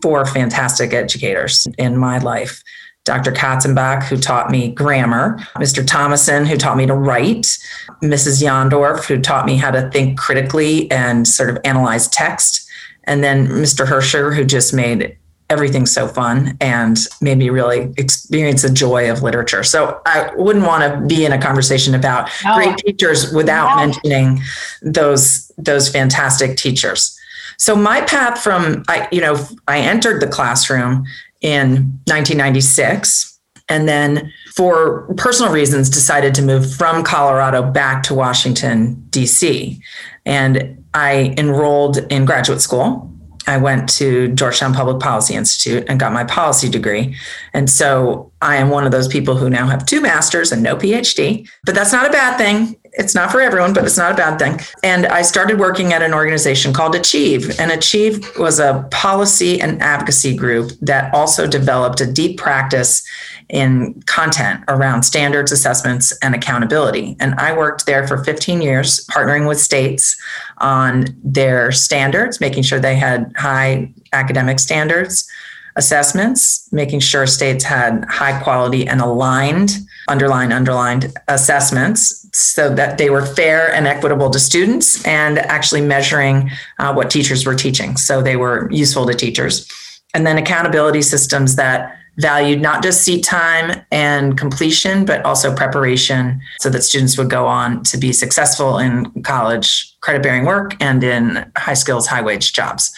four 0.00 0.24
fantastic 0.24 0.94
educators 0.94 1.66
in 1.76 1.98
my 1.98 2.18
life. 2.18 2.62
Dr. 3.04 3.32
Katzenbach, 3.32 4.04
who 4.04 4.16
taught 4.16 4.52
me 4.52 4.70
grammar, 4.70 5.36
Mr. 5.56 5.84
Thomason, 5.84 6.46
who 6.46 6.56
taught 6.56 6.76
me 6.76 6.86
to 6.86 6.94
write, 6.94 7.58
Mrs. 8.00 8.40
Yondorf, 8.40 9.06
who 9.06 9.20
taught 9.20 9.44
me 9.44 9.56
how 9.56 9.72
to 9.72 9.90
think 9.90 10.16
critically 10.16 10.88
and 10.88 11.26
sort 11.26 11.50
of 11.50 11.58
analyze 11.64 12.06
text, 12.06 12.64
and 13.04 13.24
then 13.24 13.48
Mr. 13.48 13.84
Hirscher, 13.84 14.34
who 14.36 14.44
just 14.44 14.72
made 14.72 15.16
everything 15.52 15.84
so 15.84 16.08
fun 16.08 16.56
and 16.60 16.98
made 17.20 17.36
me 17.36 17.50
really 17.50 17.92
experience 17.98 18.62
the 18.62 18.70
joy 18.70 19.10
of 19.10 19.22
literature. 19.22 19.62
So 19.62 20.00
I 20.06 20.32
wouldn't 20.34 20.64
want 20.64 20.82
to 20.82 21.06
be 21.06 21.24
in 21.24 21.32
a 21.32 21.40
conversation 21.40 21.94
about 21.94 22.30
no. 22.44 22.54
great 22.56 22.78
teachers 22.78 23.32
without 23.32 23.76
no. 23.76 23.86
mentioning 23.86 24.40
those 24.80 25.52
those 25.58 25.88
fantastic 25.88 26.56
teachers. 26.56 27.16
So 27.58 27.76
my 27.76 28.00
path 28.00 28.42
from 28.42 28.82
I 28.88 29.06
you 29.12 29.20
know 29.20 29.36
I 29.68 29.78
entered 29.78 30.22
the 30.22 30.26
classroom 30.26 31.04
in 31.42 31.68
1996 32.06 33.38
and 33.68 33.86
then 33.86 34.32
for 34.54 35.12
personal 35.16 35.52
reasons 35.52 35.90
decided 35.90 36.34
to 36.34 36.42
move 36.42 36.74
from 36.74 37.04
Colorado 37.04 37.62
back 37.62 38.02
to 38.04 38.14
Washington 38.14 38.96
DC 39.10 39.78
and 40.24 40.82
I 40.94 41.34
enrolled 41.36 41.98
in 42.10 42.24
graduate 42.24 42.60
school 42.60 43.11
I 43.46 43.56
went 43.56 43.88
to 43.90 44.28
Georgetown 44.28 44.72
Public 44.74 45.00
Policy 45.00 45.34
Institute 45.34 45.84
and 45.88 45.98
got 45.98 46.12
my 46.12 46.24
policy 46.24 46.68
degree. 46.68 47.16
And 47.52 47.68
so 47.68 48.30
I 48.40 48.56
am 48.56 48.70
one 48.70 48.84
of 48.84 48.92
those 48.92 49.08
people 49.08 49.36
who 49.36 49.50
now 49.50 49.66
have 49.66 49.84
two 49.86 50.00
masters 50.00 50.52
and 50.52 50.62
no 50.62 50.76
PhD, 50.76 51.48
but 51.64 51.74
that's 51.74 51.92
not 51.92 52.06
a 52.06 52.10
bad 52.10 52.38
thing. 52.38 52.76
It's 52.94 53.14
not 53.14 53.32
for 53.32 53.40
everyone, 53.40 53.72
but 53.72 53.84
it's 53.84 53.96
not 53.96 54.12
a 54.12 54.14
bad 54.14 54.38
thing. 54.38 54.60
And 54.82 55.06
I 55.06 55.22
started 55.22 55.58
working 55.58 55.94
at 55.94 56.02
an 56.02 56.12
organization 56.12 56.74
called 56.74 56.94
Achieve. 56.94 57.58
And 57.58 57.70
Achieve 57.70 58.36
was 58.38 58.58
a 58.58 58.86
policy 58.90 59.60
and 59.60 59.80
advocacy 59.82 60.36
group 60.36 60.72
that 60.82 61.12
also 61.14 61.46
developed 61.46 62.00
a 62.02 62.12
deep 62.12 62.38
practice 62.38 63.02
in 63.48 64.02
content 64.06 64.62
around 64.68 65.02
standards, 65.04 65.52
assessments, 65.52 66.12
and 66.22 66.34
accountability. 66.34 67.16
And 67.18 67.34
I 67.34 67.56
worked 67.56 67.86
there 67.86 68.06
for 68.06 68.22
15 68.24 68.60
years, 68.60 69.06
partnering 69.06 69.48
with 69.48 69.60
states 69.60 70.16
on 70.58 71.06
their 71.24 71.72
standards, 71.72 72.40
making 72.40 72.62
sure 72.62 72.78
they 72.78 72.96
had 72.96 73.32
high 73.36 73.92
academic 74.12 74.58
standards, 74.58 75.28
assessments, 75.76 76.70
making 76.72 77.00
sure 77.00 77.26
states 77.26 77.64
had 77.64 78.04
high 78.08 78.38
quality 78.42 78.86
and 78.86 79.00
aligned, 79.00 79.78
underlined, 80.08 80.52
underlined 80.52 81.12
assessments 81.28 82.28
so 82.32 82.74
that 82.74 82.98
they 82.98 83.10
were 83.10 83.24
fair 83.24 83.72
and 83.72 83.86
equitable 83.86 84.30
to 84.30 84.38
students 84.38 85.04
and 85.06 85.38
actually 85.38 85.80
measuring 85.80 86.50
uh, 86.78 86.92
what 86.92 87.10
teachers 87.10 87.46
were 87.46 87.54
teaching. 87.54 87.96
So 87.96 88.22
they 88.22 88.36
were 88.36 88.68
useful 88.70 89.06
to 89.06 89.14
teachers. 89.14 89.70
And 90.14 90.26
then 90.26 90.38
accountability 90.38 91.02
systems 91.02 91.56
that 91.56 91.96
valued 92.18 92.60
not 92.60 92.82
just 92.82 93.02
seat 93.02 93.24
time 93.24 93.82
and 93.90 94.36
completion, 94.36 95.04
but 95.04 95.24
also 95.24 95.54
preparation 95.54 96.40
so 96.60 96.68
that 96.68 96.82
students 96.82 97.16
would 97.16 97.30
go 97.30 97.46
on 97.46 97.82
to 97.84 97.96
be 97.96 98.12
successful 98.12 98.78
in 98.78 99.22
college 99.22 99.98
credit 100.00 100.22
bearing 100.22 100.44
work 100.44 100.76
and 100.80 101.02
in 101.02 101.50
high 101.56 101.74
skills, 101.74 102.06
high 102.06 102.20
wage 102.20 102.52
jobs. 102.52 102.92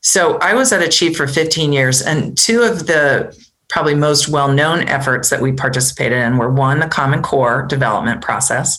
So 0.00 0.38
I 0.38 0.54
was 0.54 0.72
at 0.72 0.82
Achieve 0.82 1.16
for 1.16 1.28
15 1.28 1.72
years, 1.72 2.02
and 2.02 2.36
two 2.36 2.62
of 2.62 2.86
the 2.86 3.36
probably 3.72 3.94
most 3.94 4.28
well 4.28 4.52
known 4.52 4.82
efforts 4.82 5.30
that 5.30 5.40
we 5.40 5.50
participated 5.50 6.18
in 6.18 6.36
were 6.36 6.52
one, 6.52 6.78
the 6.78 6.86
Common 6.86 7.22
Core 7.22 7.66
development 7.66 8.20
process, 8.20 8.78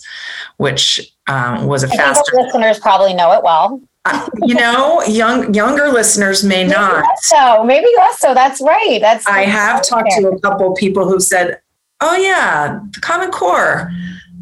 which 0.58 1.14
um, 1.28 1.66
was 1.66 1.84
a 1.84 1.88
I 1.88 1.98
faster. 1.98 2.36
listeners 2.36 2.80
probably 2.80 3.14
know 3.14 3.34
it 3.34 3.44
well 3.44 3.82
you 4.44 4.54
know, 4.54 5.02
young 5.04 5.54
younger 5.54 5.90
listeners 5.90 6.44
may 6.44 6.64
maybe 6.64 6.72
not. 6.72 7.06
so 7.20 7.64
maybe 7.64 7.88
less 7.98 8.20
so. 8.20 8.34
That's 8.34 8.62
right. 8.62 9.00
That's. 9.02 9.26
I 9.26 9.44
have 9.44 9.82
talked 9.82 10.12
to 10.18 10.28
a 10.28 10.40
couple 10.42 10.74
people 10.76 11.08
who 11.08 11.22
said, 11.22 11.62
"Oh 12.02 12.16
yeah, 12.16 12.82
the 12.94 13.00
Common 13.00 13.32
Core, 13.32 13.90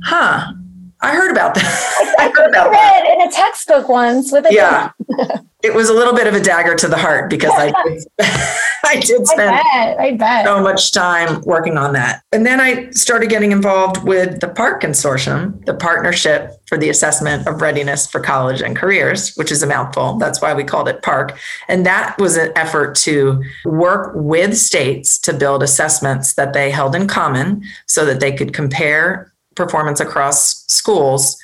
huh? 0.03 0.51
I 1.01 1.15
heard 1.15 1.31
about 1.31 1.53
that. 1.55 2.15
I, 2.20 2.25
I 2.25 2.29
heard 2.29 2.50
about 2.50 2.72
read 2.72 3.05
that. 3.05 3.13
in 3.13 3.27
a 3.27 3.31
textbook 3.31 3.88
once 3.88 4.31
with 4.31 4.46
a 4.46 4.53
yeah. 4.53 4.91
it 5.63 5.75
was 5.75 5.89
a 5.89 5.93
little 5.93 6.13
bit 6.13 6.25
of 6.25 6.34
a 6.34 6.39
dagger 6.39 6.75
to 6.75 6.88
the 6.88 6.98
heart 6.98 7.29
because 7.29 7.51
I 7.53 8.58
I 8.86 9.00
did 9.00 9.28
spend 9.28 9.50
I 9.50 9.62
bet, 9.62 10.00
I 10.00 10.12
bet. 10.16 10.46
so 10.46 10.62
much 10.62 10.92
time 10.92 11.42
working 11.42 11.78
on 11.78 11.94
that. 11.94 12.24
And 12.32 12.46
then 12.46 12.60
I 12.60 12.90
started 12.92 13.30
getting 13.30 13.52
involved 13.52 14.04
with 14.04 14.40
the 14.40 14.48
PARCC 14.48 14.82
Consortium, 14.82 15.64
the 15.66 15.74
Partnership 15.74 16.52
for 16.68 16.78
the 16.78 16.90
Assessment 16.90 17.48
of 17.48 17.62
Readiness 17.62 18.08
for 18.08 18.20
College 18.20 18.62
and 18.62 18.76
Careers, 18.76 19.36
which 19.36 19.52
is 19.52 19.62
a 19.62 19.68
mouthful. 19.68 20.18
That's 20.18 20.42
why 20.42 20.54
we 20.54 20.64
called 20.64 20.88
it 20.88 21.02
PARCC. 21.02 21.38
And 21.68 21.86
that 21.86 22.18
was 22.18 22.38
an 22.38 22.52
effort 22.56 22.96
to 22.98 23.44
work 23.66 24.14
with 24.16 24.58
states 24.58 25.20
to 25.20 25.34
build 25.34 25.64
assessments 25.64 26.34
that 26.34 26.54
they 26.54 26.72
held 26.72 26.96
in 26.96 27.08
common 27.08 27.64
so 27.86 28.06
that 28.06 28.20
they 28.20 28.32
could 28.32 28.54
compare 28.54 29.32
performance 29.56 30.00
across 30.00 30.66
schools 30.72 31.38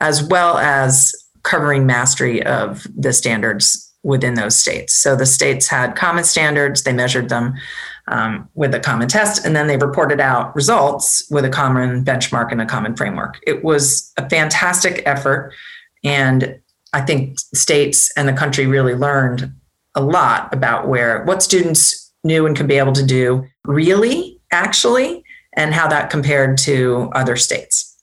as 0.00 0.22
well 0.22 0.58
as 0.58 1.12
covering 1.42 1.86
mastery 1.86 2.42
of 2.44 2.86
the 2.96 3.12
standards 3.12 3.87
within 4.08 4.34
those 4.34 4.58
states. 4.58 4.94
So 4.94 5.14
the 5.14 5.26
states 5.26 5.68
had 5.68 5.94
common 5.94 6.24
standards, 6.24 6.82
they 6.82 6.94
measured 6.94 7.28
them 7.28 7.54
um, 8.08 8.48
with 8.54 8.74
a 8.74 8.80
common 8.80 9.06
test, 9.06 9.44
and 9.44 9.54
then 9.54 9.66
they 9.66 9.76
reported 9.76 10.18
out 10.18 10.56
results 10.56 11.28
with 11.30 11.44
a 11.44 11.50
common 11.50 12.04
benchmark 12.04 12.50
and 12.50 12.62
a 12.62 12.66
common 12.66 12.96
framework. 12.96 13.38
It 13.46 13.62
was 13.62 14.10
a 14.16 14.28
fantastic 14.30 15.02
effort. 15.04 15.52
And 16.02 16.58
I 16.94 17.02
think 17.02 17.38
states 17.54 18.10
and 18.16 18.26
the 18.26 18.32
country 18.32 18.66
really 18.66 18.94
learned 18.94 19.52
a 19.94 20.00
lot 20.00 20.52
about 20.54 20.88
where 20.88 21.22
what 21.24 21.42
students 21.42 22.10
knew 22.24 22.46
and 22.46 22.56
could 22.56 22.66
be 22.66 22.78
able 22.78 22.94
to 22.94 23.04
do 23.04 23.44
really, 23.66 24.40
actually, 24.50 25.22
and 25.52 25.74
how 25.74 25.86
that 25.88 26.08
compared 26.08 26.56
to 26.58 27.10
other 27.14 27.36
states, 27.36 27.94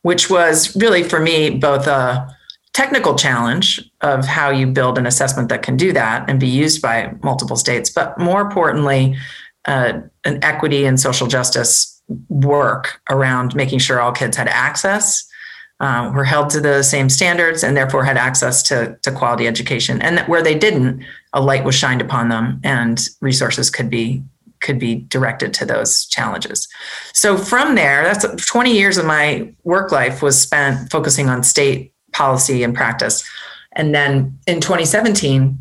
which 0.00 0.30
was 0.30 0.74
really 0.76 1.02
for 1.02 1.20
me 1.20 1.50
both 1.50 1.86
a 1.86 2.34
technical 2.76 3.14
challenge 3.14 3.80
of 4.02 4.26
how 4.26 4.50
you 4.50 4.66
build 4.66 4.98
an 4.98 5.06
assessment 5.06 5.48
that 5.48 5.62
can 5.62 5.78
do 5.78 5.94
that 5.94 6.28
and 6.28 6.38
be 6.38 6.46
used 6.46 6.82
by 6.82 7.10
multiple 7.22 7.56
states, 7.56 7.88
but 7.88 8.18
more 8.18 8.42
importantly, 8.42 9.16
uh, 9.66 9.94
an 10.26 10.44
equity 10.44 10.84
and 10.84 11.00
social 11.00 11.26
justice 11.26 12.02
work 12.28 13.00
around 13.08 13.54
making 13.54 13.78
sure 13.78 13.98
all 13.98 14.12
kids 14.12 14.36
had 14.36 14.46
access, 14.48 15.26
uh, 15.80 16.12
were 16.14 16.24
held 16.24 16.50
to 16.50 16.60
the 16.60 16.82
same 16.82 17.08
standards, 17.08 17.64
and 17.64 17.74
therefore 17.74 18.04
had 18.04 18.18
access 18.18 18.62
to, 18.62 18.94
to 19.00 19.10
quality 19.10 19.46
education. 19.46 20.02
And 20.02 20.20
where 20.28 20.42
they 20.42 20.54
didn't, 20.54 21.02
a 21.32 21.40
light 21.40 21.64
was 21.64 21.74
shined 21.74 22.02
upon 22.02 22.28
them, 22.28 22.60
and 22.62 23.08
resources 23.22 23.70
could 23.70 23.88
be 23.88 24.22
could 24.60 24.78
be 24.78 24.96
directed 24.96 25.52
to 25.52 25.66
those 25.66 26.06
challenges. 26.06 26.66
So 27.12 27.36
from 27.36 27.74
there, 27.74 28.02
that's 28.02 28.24
20 28.46 28.72
years 28.72 28.96
of 28.96 29.04
my 29.04 29.52
work 29.64 29.92
life 29.92 30.22
was 30.22 30.40
spent 30.40 30.90
focusing 30.90 31.28
on 31.28 31.42
state 31.42 31.92
policy 32.16 32.62
and 32.62 32.74
practice. 32.74 33.28
And 33.72 33.94
then 33.94 34.38
in 34.46 34.60
2017, 34.60 35.58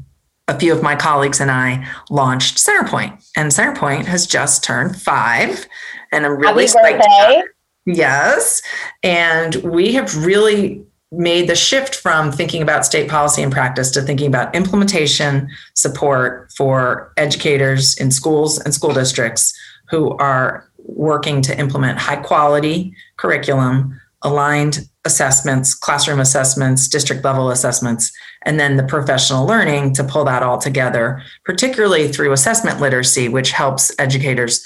a 0.47 0.57
few 0.57 0.71
of 0.71 0.81
my 0.81 0.95
colleagues 0.95 1.41
and 1.41 1.51
I 1.51 1.85
launched 2.09 2.57
CenterPoint, 2.57 3.29
and 3.35 3.51
CenterPoint 3.51 4.05
has 4.05 4.25
just 4.25 4.63
turned 4.63 4.99
five, 5.01 5.67
and 6.11 6.25
I'm 6.25 6.37
really 6.37 6.63
excited. 6.63 7.43
Yes, 7.85 8.61
and 9.03 9.55
we 9.55 9.93
have 9.93 10.25
really 10.25 10.83
made 11.11 11.49
the 11.49 11.55
shift 11.55 11.95
from 11.95 12.31
thinking 12.31 12.61
about 12.61 12.85
state 12.85 13.09
policy 13.09 13.41
and 13.41 13.51
practice 13.51 13.91
to 13.91 14.01
thinking 14.01 14.27
about 14.27 14.55
implementation 14.55 15.49
support 15.73 16.51
for 16.55 17.11
educators 17.17 17.97
in 17.97 18.11
schools 18.11 18.59
and 18.59 18.73
school 18.73 18.93
districts 18.93 19.53
who 19.89 20.11
are 20.17 20.69
working 20.77 21.41
to 21.41 21.57
implement 21.59 21.97
high 21.97 22.15
quality 22.15 22.93
curriculum 23.17 23.99
aligned 24.25 24.89
assessments, 25.05 25.75
classroom 25.75 26.19
assessments, 26.19 26.87
district 26.87 27.23
level 27.23 27.51
assessments, 27.51 28.11
and 28.41 28.59
then 28.59 28.75
the 28.75 28.83
professional 28.83 29.45
learning 29.45 29.93
to 29.93 30.03
pull 30.03 30.25
that 30.25 30.43
all 30.43 30.57
together, 30.57 31.21
particularly 31.45 32.11
through 32.11 32.31
assessment 32.33 32.81
literacy, 32.81 33.29
which 33.29 33.51
helps 33.51 33.93
educators 33.99 34.65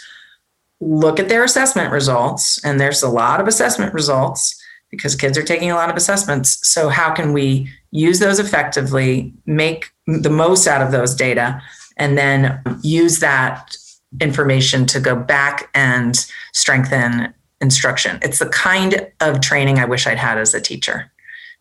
look 0.79 1.19
at 1.19 1.27
their 1.27 1.43
assessment 1.43 1.91
results. 1.91 2.63
And 2.63 2.79
there's 2.79 3.03
a 3.03 3.09
lot 3.09 3.41
of 3.41 3.47
assessment 3.47 3.93
results 3.93 4.55
because 4.89 5.13
kids 5.13 5.37
are 5.37 5.43
taking 5.43 5.69
a 5.69 5.75
lot 5.75 5.89
of 5.89 5.97
assessments. 5.97 6.65
So, 6.67 6.89
how 6.89 7.13
can 7.13 7.33
we 7.33 7.69
use 7.91 8.19
those 8.19 8.39
effectively, 8.39 9.33
make 9.45 9.89
the 10.07 10.29
most 10.29 10.67
out 10.67 10.81
of 10.81 10.91
those 10.91 11.13
data, 11.13 11.61
and 11.97 12.17
then 12.17 12.61
use 12.81 13.19
that 13.19 13.75
information 14.21 14.85
to 14.87 14.99
go 14.99 15.15
back 15.15 15.69
and 15.75 16.25
strengthen 16.53 17.33
instruction. 17.61 18.19
It's 18.21 18.39
the 18.39 18.49
kind 18.49 19.07
of 19.19 19.41
training 19.41 19.79
I 19.79 19.85
wish 19.85 20.07
I'd 20.07 20.17
had 20.17 20.37
as 20.37 20.53
a 20.53 20.61
teacher 20.61 21.11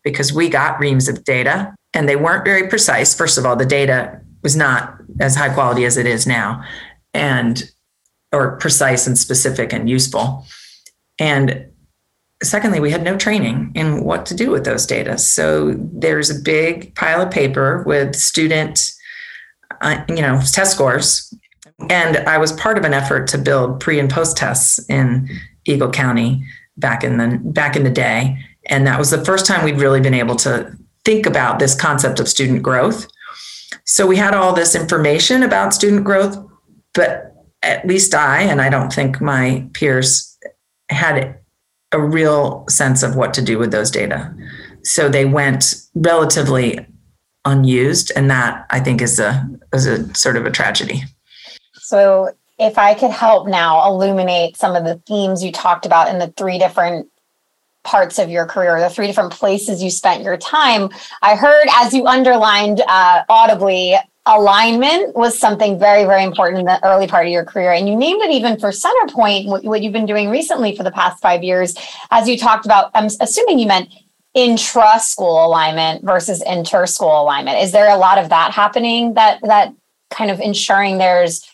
because 0.03 0.31
we 0.33 0.49
got 0.49 0.79
reams 0.79 1.09
of 1.09 1.23
data 1.23 1.75
and 1.93 2.07
they 2.07 2.15
weren't 2.15 2.45
very 2.45 2.67
precise. 2.67 3.15
First 3.15 3.37
of 3.37 3.45
all, 3.45 3.55
the 3.55 3.65
data 3.65 4.21
was 4.43 4.55
not 4.55 4.95
as 5.19 5.35
high 5.35 5.53
quality 5.53 5.85
as 5.85 5.97
it 5.97 6.05
is 6.05 6.25
now 6.25 6.63
and 7.13 7.69
or 8.31 8.57
precise 8.57 9.07
and 9.07 9.17
specific 9.17 9.73
and 9.73 9.89
useful. 9.89 10.45
And 11.17 11.65
secondly, 12.43 12.79
we 12.79 12.91
had 12.91 13.03
no 13.03 13.17
training 13.17 13.71
in 13.75 14.03
what 14.03 14.25
to 14.27 14.35
do 14.35 14.51
with 14.51 14.65
those 14.65 14.85
data. 14.85 15.17
So 15.17 15.73
there's 15.77 16.29
a 16.29 16.39
big 16.39 16.95
pile 16.95 17.21
of 17.21 17.31
paper 17.31 17.83
with 17.85 18.15
student, 18.15 18.93
uh, 19.81 20.03
you 20.07 20.21
know, 20.21 20.39
test 20.51 20.73
scores. 20.73 21.33
And 21.89 22.17
I 22.17 22.37
was 22.37 22.51
part 22.53 22.77
of 22.77 22.83
an 22.83 22.93
effort 22.93 23.27
to 23.29 23.37
build 23.37 23.79
pre 23.79 23.99
and 23.99 24.09
post 24.09 24.37
tests 24.37 24.79
in 24.89 25.29
Eagle 25.69 25.91
County 25.91 26.43
back 26.77 27.03
in 27.03 27.17
the 27.17 27.39
back 27.43 27.75
in 27.75 27.83
the 27.83 27.89
day. 27.89 28.37
And 28.65 28.85
that 28.87 28.99
was 28.99 29.09
the 29.09 29.23
first 29.23 29.45
time 29.45 29.63
we'd 29.63 29.79
really 29.79 30.01
been 30.01 30.13
able 30.13 30.35
to 30.37 30.75
think 31.05 31.25
about 31.25 31.59
this 31.59 31.75
concept 31.75 32.19
of 32.19 32.27
student 32.27 32.61
growth. 32.61 33.07
So 33.85 34.05
we 34.05 34.17
had 34.17 34.33
all 34.33 34.53
this 34.53 34.75
information 34.75 35.43
about 35.43 35.73
student 35.73 36.03
growth, 36.03 36.37
but 36.93 37.33
at 37.63 37.85
least 37.87 38.13
I, 38.13 38.41
and 38.41 38.61
I 38.61 38.69
don't 38.69 38.93
think 38.93 39.19
my 39.19 39.67
peers 39.73 40.37
had 40.89 41.39
a 41.91 41.99
real 41.99 42.65
sense 42.69 43.03
of 43.03 43.15
what 43.15 43.33
to 43.33 43.41
do 43.41 43.57
with 43.57 43.71
those 43.71 43.91
data. 43.91 44.33
So 44.83 45.09
they 45.09 45.25
went 45.25 45.75
relatively 45.95 46.85
unused, 47.45 48.11
and 48.15 48.29
that 48.29 48.65
I 48.69 48.79
think 48.79 49.01
is 49.01 49.19
a 49.19 49.47
is 49.73 49.85
a 49.85 50.13
sort 50.13 50.37
of 50.37 50.45
a 50.45 50.51
tragedy. 50.51 51.03
So 51.73 52.33
if 52.59 52.77
I 52.77 52.93
could 52.93 53.11
help 53.11 53.47
now 53.47 53.87
illuminate 53.87 54.57
some 54.57 54.75
of 54.75 54.83
the 54.83 55.01
themes 55.07 55.43
you 55.43 55.51
talked 55.51 55.85
about 55.85 56.09
in 56.09 56.19
the 56.19 56.27
three 56.37 56.59
different 56.59 57.07
parts 57.85 58.19
of 58.19 58.29
your 58.29 58.45
career, 58.45 58.79
the 58.79 58.89
three 58.89 59.07
different 59.07 59.31
places 59.31 59.81
you 59.81 59.89
spent 59.89 60.23
your 60.23 60.37
time, 60.37 60.89
I 61.21 61.35
heard 61.35 61.67
as 61.71 61.93
you 61.93 62.05
underlined 62.05 62.81
uh, 62.85 63.23
audibly 63.29 63.95
alignment 64.25 65.15
was 65.15 65.39
something 65.39 65.79
very, 65.79 66.03
very 66.03 66.23
important 66.23 66.59
in 66.59 66.65
the 66.65 66.85
early 66.85 67.07
part 67.07 67.25
of 67.25 67.31
your 67.31 67.45
career. 67.45 67.71
And 67.71 67.87
you 67.87 67.95
named 67.95 68.21
it 68.21 68.31
even 68.31 68.59
for 68.59 68.69
CenterPoint, 68.69 69.47
what, 69.47 69.63
what 69.63 69.81
you've 69.81 69.93
been 69.93 70.05
doing 70.05 70.29
recently 70.29 70.75
for 70.75 70.83
the 70.83 70.91
past 70.91 71.21
five 71.21 71.41
years, 71.41 71.73
as 72.11 72.27
you 72.27 72.37
talked 72.37 72.65
about, 72.65 72.91
I'm 72.93 73.05
assuming 73.21 73.57
you 73.57 73.67
meant 73.67 73.89
intra 74.35 74.99
school 74.99 75.45
alignment 75.45 76.05
versus 76.05 76.43
inter 76.43 76.85
school 76.85 77.21
alignment. 77.21 77.57
Is 77.59 77.71
there 77.71 77.89
a 77.89 77.97
lot 77.97 78.17
of 78.17 78.29
that 78.29 78.51
happening 78.51 79.15
that, 79.15 79.39
that 79.43 79.73
kind 80.11 80.29
of 80.29 80.39
ensuring 80.39 80.97
there's 80.97 81.49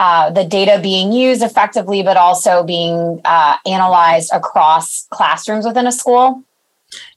uh, 0.00 0.30
the 0.30 0.44
data 0.44 0.80
being 0.82 1.12
used 1.12 1.42
effectively, 1.42 2.02
but 2.02 2.16
also 2.16 2.62
being 2.62 3.20
uh, 3.26 3.56
analyzed 3.66 4.30
across 4.32 5.06
classrooms 5.10 5.66
within 5.66 5.86
a 5.86 5.92
school? 5.92 6.42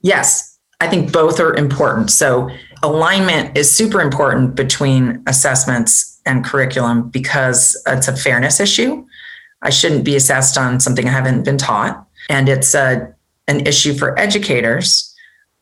Yes, 0.02 0.58
I 0.80 0.88
think 0.88 1.10
both 1.10 1.40
are 1.40 1.54
important. 1.54 2.10
So 2.10 2.50
alignment 2.82 3.56
is 3.56 3.72
super 3.72 4.02
important 4.02 4.54
between 4.54 5.22
assessments 5.26 6.20
and 6.26 6.44
curriculum 6.44 7.08
because 7.08 7.82
it's 7.86 8.06
a 8.06 8.14
fairness 8.14 8.60
issue. 8.60 9.06
I 9.62 9.70
shouldn't 9.70 10.04
be 10.04 10.14
assessed 10.14 10.58
on 10.58 10.78
something 10.78 11.08
I 11.08 11.12
haven't 11.12 11.42
been 11.42 11.56
taught. 11.56 12.06
And 12.28 12.50
it's 12.50 12.74
a, 12.74 13.14
an 13.48 13.66
issue 13.66 13.94
for 13.94 14.18
educators 14.18 15.14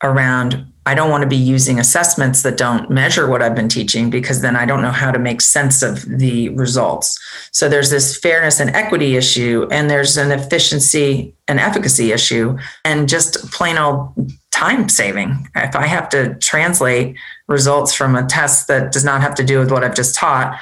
around 0.02 0.71
I 0.84 0.94
don't 0.94 1.10
want 1.10 1.22
to 1.22 1.28
be 1.28 1.36
using 1.36 1.78
assessments 1.78 2.42
that 2.42 2.56
don't 2.56 2.90
measure 2.90 3.28
what 3.28 3.40
I've 3.40 3.54
been 3.54 3.68
teaching 3.68 4.10
because 4.10 4.40
then 4.40 4.56
I 4.56 4.66
don't 4.66 4.82
know 4.82 4.90
how 4.90 5.12
to 5.12 5.18
make 5.18 5.40
sense 5.40 5.80
of 5.82 6.02
the 6.06 6.48
results. 6.50 7.18
So 7.52 7.68
there's 7.68 7.90
this 7.90 8.16
fairness 8.18 8.58
and 8.58 8.70
equity 8.70 9.16
issue, 9.16 9.68
and 9.70 9.88
there's 9.88 10.16
an 10.16 10.32
efficiency 10.32 11.34
and 11.46 11.60
efficacy 11.60 12.10
issue, 12.10 12.58
and 12.84 13.08
just 13.08 13.50
plain 13.52 13.78
old 13.78 14.12
time 14.50 14.88
saving. 14.88 15.48
If 15.54 15.76
I 15.76 15.86
have 15.86 16.08
to 16.10 16.34
translate 16.36 17.16
results 17.46 17.94
from 17.94 18.16
a 18.16 18.26
test 18.26 18.66
that 18.68 18.92
does 18.92 19.04
not 19.04 19.20
have 19.20 19.34
to 19.36 19.44
do 19.44 19.60
with 19.60 19.70
what 19.70 19.84
I've 19.84 19.94
just 19.94 20.14
taught, 20.16 20.58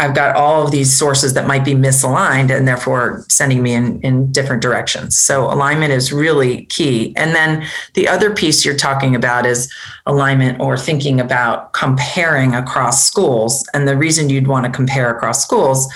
I've 0.00 0.14
got 0.14 0.36
all 0.36 0.64
of 0.64 0.70
these 0.70 0.96
sources 0.96 1.34
that 1.34 1.48
might 1.48 1.64
be 1.64 1.74
misaligned 1.74 2.56
and 2.56 2.68
therefore 2.68 3.24
sending 3.28 3.64
me 3.64 3.74
in, 3.74 4.00
in 4.02 4.30
different 4.30 4.62
directions. 4.62 5.18
So 5.18 5.52
alignment 5.52 5.92
is 5.92 6.12
really 6.12 6.66
key. 6.66 7.12
And 7.16 7.34
then 7.34 7.66
the 7.94 8.06
other 8.06 8.32
piece 8.32 8.64
you're 8.64 8.76
talking 8.76 9.16
about 9.16 9.44
is 9.44 9.72
alignment 10.06 10.60
or 10.60 10.76
thinking 10.76 11.20
about 11.20 11.72
comparing 11.72 12.54
across 12.54 13.04
schools. 13.04 13.68
And 13.74 13.88
the 13.88 13.96
reason 13.96 14.30
you'd 14.30 14.46
want 14.46 14.66
to 14.66 14.70
compare 14.70 15.10
across 15.10 15.42
schools 15.42 15.92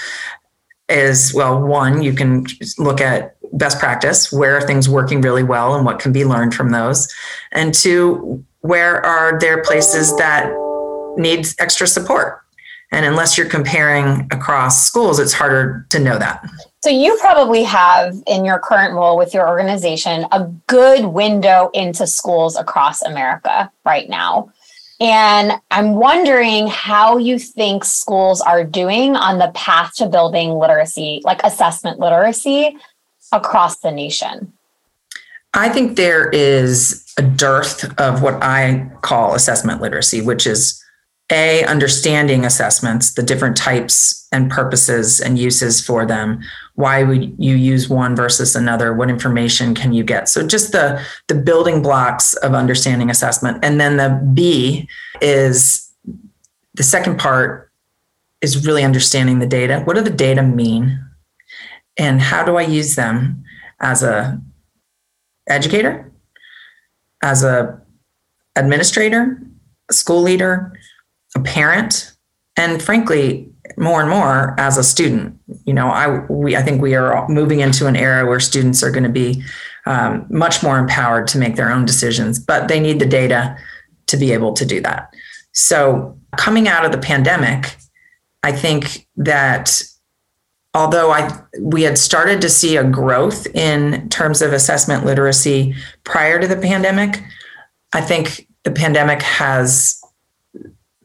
is 0.89 1.33
well, 1.33 1.63
one, 1.63 2.03
you 2.03 2.13
can 2.13 2.45
look 2.79 3.01
at 3.01 3.37
best 3.53 3.79
practice, 3.79 4.33
where 4.33 4.57
are 4.57 4.67
things 4.67 4.89
working 4.89 5.21
really 5.21 5.45
well 5.45 5.77
and 5.77 5.85
what 5.85 6.01
can 6.01 6.13
be 6.13 6.25
learned 6.25 6.55
from 6.55 6.71
those? 6.71 7.13
And 7.53 7.73
two, 7.73 8.45
where 8.61 9.05
are 9.05 9.39
there 9.39 9.63
places 9.63 10.17
that 10.17 10.53
need 11.17 11.47
extra 11.61 11.87
support? 11.87 12.42
And 12.93 13.07
unless 13.07 13.37
you're 13.37 13.49
comparing 13.49 14.29
across 14.31 14.87
schools, 14.87 15.19
it's 15.19 15.33
harder 15.33 15.87
to 15.91 15.99
know 15.99 16.19
that. 16.19 16.49
So, 16.85 16.91
you 16.91 17.17
probably 17.21 17.63
have 17.63 18.15
in 18.27 18.45
your 18.45 18.59
current 18.59 18.95
role 18.95 19.17
with 19.17 19.33
your 19.33 19.49
organization 19.49 20.27
a 20.33 20.45
good 20.67 21.07
window 21.07 21.71
into 21.75 22.07
schools 22.07 22.57
across 22.57 23.03
America 23.03 23.71
right 23.85 24.09
now. 24.09 24.53
And 25.01 25.53
I'm 25.71 25.95
wondering 25.95 26.69
how 26.69 27.19
you 27.19 27.39
think 27.39 27.85
schools 27.85 28.41
are 28.41 28.63
doing 28.63 29.17
on 29.17 29.39
the 29.39 29.51
path 29.55 29.95
to 29.97 30.07
building 30.07 30.51
literacy, 30.51 31.21
like 31.25 31.41
assessment 31.43 31.99
literacy 31.99 32.77
across 33.33 33.79
the 33.79 33.91
nation. 33.91 34.53
I 35.55 35.69
think 35.69 35.97
there 35.97 36.31
is 36.31 37.05
a 37.19 37.23
dearth 37.23 37.99
of 38.01 38.23
what 38.23 38.43
I 38.43 38.91
call 39.03 39.35
assessment 39.35 39.81
literacy, 39.81 40.21
which 40.21 40.47
is 40.47 40.82
a 41.33 41.65
understanding 41.65 42.45
assessments 42.45 43.15
the 43.15 43.23
different 43.23 43.57
types 43.57 44.29
and 44.33 44.51
purposes 44.51 45.21
and 45.21 45.39
uses 45.39 45.85
for 45.85 46.05
them. 46.05 46.41
Why 46.75 47.03
would 47.03 47.35
you 47.39 47.57
use 47.57 47.89
one 47.89 48.15
versus 48.15 48.55
another? 48.55 48.93
What 48.93 49.11
information 49.11 49.75
can 49.75 49.93
you 49.93 50.05
get? 50.05 50.29
So 50.29 50.47
just 50.47 50.73
the 50.73 51.03
the 51.29 51.35
building 51.35 51.83
blocks 51.83 52.35
of 52.35 52.55
understanding 52.55 53.11
assessment. 53.11 53.65
And 53.65 53.81
then 53.81 53.97
the 53.97 54.11
b 54.35 54.89
is 55.21 55.91
the 56.75 56.83
second 56.83 57.19
part 57.19 57.71
is 58.43 58.67
really 58.67 58.85
understanding 58.85 59.39
the 59.39 59.47
data. 59.47 59.81
What 59.85 59.97
do 59.97 60.03
the 60.03 60.11
data 60.11 60.43
mean? 60.43 61.03
And 61.97 62.21
how 62.21 62.45
do 62.45 62.57
i 62.57 62.63
use 62.63 62.95
them 62.95 63.43
as 63.81 64.03
a 64.03 64.41
educator 65.49 66.11
as 67.23 67.43
a 67.43 67.81
administrator 68.57 69.41
school 69.91 70.23
leader 70.23 70.73
a 71.37 71.41
parent 71.41 72.13
and 72.57 72.83
frankly 72.83 73.49
more 73.77 74.01
and 74.01 74.11
more 74.11 74.55
as 74.59 74.77
a 74.77 74.85
student. 74.85 75.39
You 75.65 75.75
know 75.75 75.89
i 75.89 76.25
we 76.29 76.57
i 76.57 76.63
think 76.63 76.83
we 76.83 76.95
are 76.95 77.27
moving 77.29 77.61
into 77.61 77.87
an 77.87 77.97
era 77.97 78.27
where 78.27 78.41
students 78.41 78.83
are 78.83 78.91
going 78.91 79.05
to 79.05 79.09
be 79.09 79.43
um, 79.87 80.27
much 80.31 80.63
more 80.63 80.79
empowered 80.79 81.27
to 81.29 81.39
make 81.39 81.57
their 81.57 81.71
own 81.71 81.85
decisions 81.85 82.39
but 82.39 82.69
they 82.69 82.81
need 82.81 82.99
the 82.99 83.07
data 83.07 83.57
to 84.07 84.17
be 84.17 84.33
able 84.33 84.53
to 84.53 84.67
do 84.67 84.81
that. 84.81 85.13
So 85.53 86.19
coming 86.37 86.69
out 86.69 86.85
of 86.85 86.93
the 86.93 86.99
pandemic 86.99 87.77
i 88.43 88.53
think 88.53 89.07
that 89.17 89.83
although 90.75 91.11
i 91.11 91.31
we 91.61 91.83
had 91.83 91.99
started 91.99 92.41
to 92.41 92.49
see 92.49 92.77
a 92.77 92.85
growth 92.85 93.47
in 93.55 94.09
terms 94.09 94.43
of 94.43 94.53
assessment 94.53 95.05
literacy 95.05 95.75
prior 96.05 96.41
to 96.41 96.49
the 96.49 96.57
pandemic 96.57 97.23
i 97.93 98.01
think 98.01 98.49
the 98.65 98.71
pandemic 98.71 99.23
has 99.23 100.02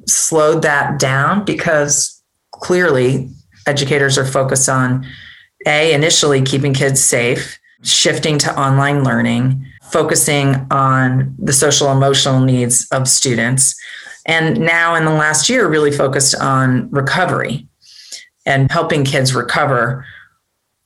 slowed 0.07 0.61
that 0.61 0.99
down 0.99 1.43
because 1.45 2.21
clearly 2.51 3.29
educators 3.65 4.17
are 4.17 4.25
focused 4.25 4.69
on 4.69 5.05
a 5.65 5.93
initially 5.93 6.41
keeping 6.41 6.73
kids 6.73 7.03
safe 7.03 7.59
shifting 7.83 8.37
to 8.37 8.59
online 8.59 9.03
learning 9.03 9.63
focusing 9.91 10.55
on 10.71 11.35
the 11.37 11.53
social 11.53 11.91
emotional 11.91 12.39
needs 12.39 12.87
of 12.91 13.07
students 13.07 13.75
and 14.25 14.59
now 14.59 14.95
in 14.95 15.05
the 15.05 15.11
last 15.11 15.49
year 15.49 15.67
really 15.67 15.91
focused 15.91 16.35
on 16.35 16.89
recovery 16.91 17.67
and 18.45 18.71
helping 18.71 19.03
kids 19.03 19.35
recover 19.35 20.05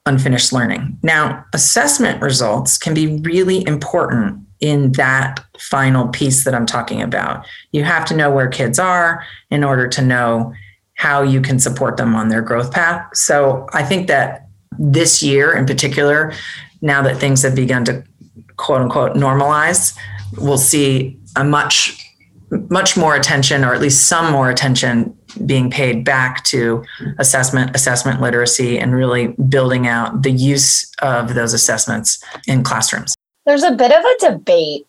unfinished 0.05 0.51
learning. 0.51 0.97
Now 1.03 1.45
assessment 1.53 2.21
results 2.21 2.77
can 2.77 2.93
be 2.93 3.19
really 3.21 3.65
important 3.67 4.39
in 4.61 4.91
that 4.93 5.43
final 5.57 6.07
piece 6.07 6.43
that 6.45 6.53
I'm 6.53 6.67
talking 6.67 7.01
about. 7.01 7.45
You 7.71 7.83
have 7.83 8.05
to 8.05 8.15
know 8.15 8.29
where 8.29 8.47
kids 8.47 8.79
are 8.79 9.25
in 9.49 9.63
order 9.63 9.87
to 9.89 10.01
know 10.01 10.53
how 10.93 11.23
you 11.23 11.41
can 11.41 11.59
support 11.59 11.97
them 11.97 12.15
on 12.15 12.29
their 12.29 12.43
growth 12.43 12.71
path. 12.71 13.05
So 13.17 13.67
I 13.73 13.83
think 13.83 14.07
that 14.07 14.47
this 14.77 15.21
year 15.23 15.55
in 15.57 15.65
particular, 15.65 16.33
now 16.81 17.01
that 17.01 17.17
things 17.17 17.41
have 17.41 17.55
begun 17.55 17.83
to 17.85 18.03
quote 18.57 18.81
unquote 18.81 19.13
normalize, 19.13 19.97
we'll 20.37 20.57
see 20.59 21.19
a 21.35 21.43
much 21.43 21.97
much 22.69 22.97
more 22.97 23.15
attention 23.15 23.63
or 23.63 23.73
at 23.73 23.79
least 23.79 24.07
some 24.07 24.29
more 24.29 24.49
attention 24.49 25.17
being 25.45 25.71
paid 25.71 26.03
back 26.03 26.43
to 26.43 26.83
assessment 27.17 27.73
assessment 27.73 28.19
literacy 28.19 28.77
and 28.77 28.93
really 28.93 29.27
building 29.49 29.87
out 29.87 30.21
the 30.23 30.31
use 30.31 30.91
of 31.01 31.33
those 31.33 31.53
assessments 31.53 32.21
in 32.47 32.61
classrooms 32.61 33.15
there's 33.45 33.63
a 33.63 33.71
bit 33.71 33.91
of 33.91 34.03
a 34.03 34.31
debate 34.31 34.87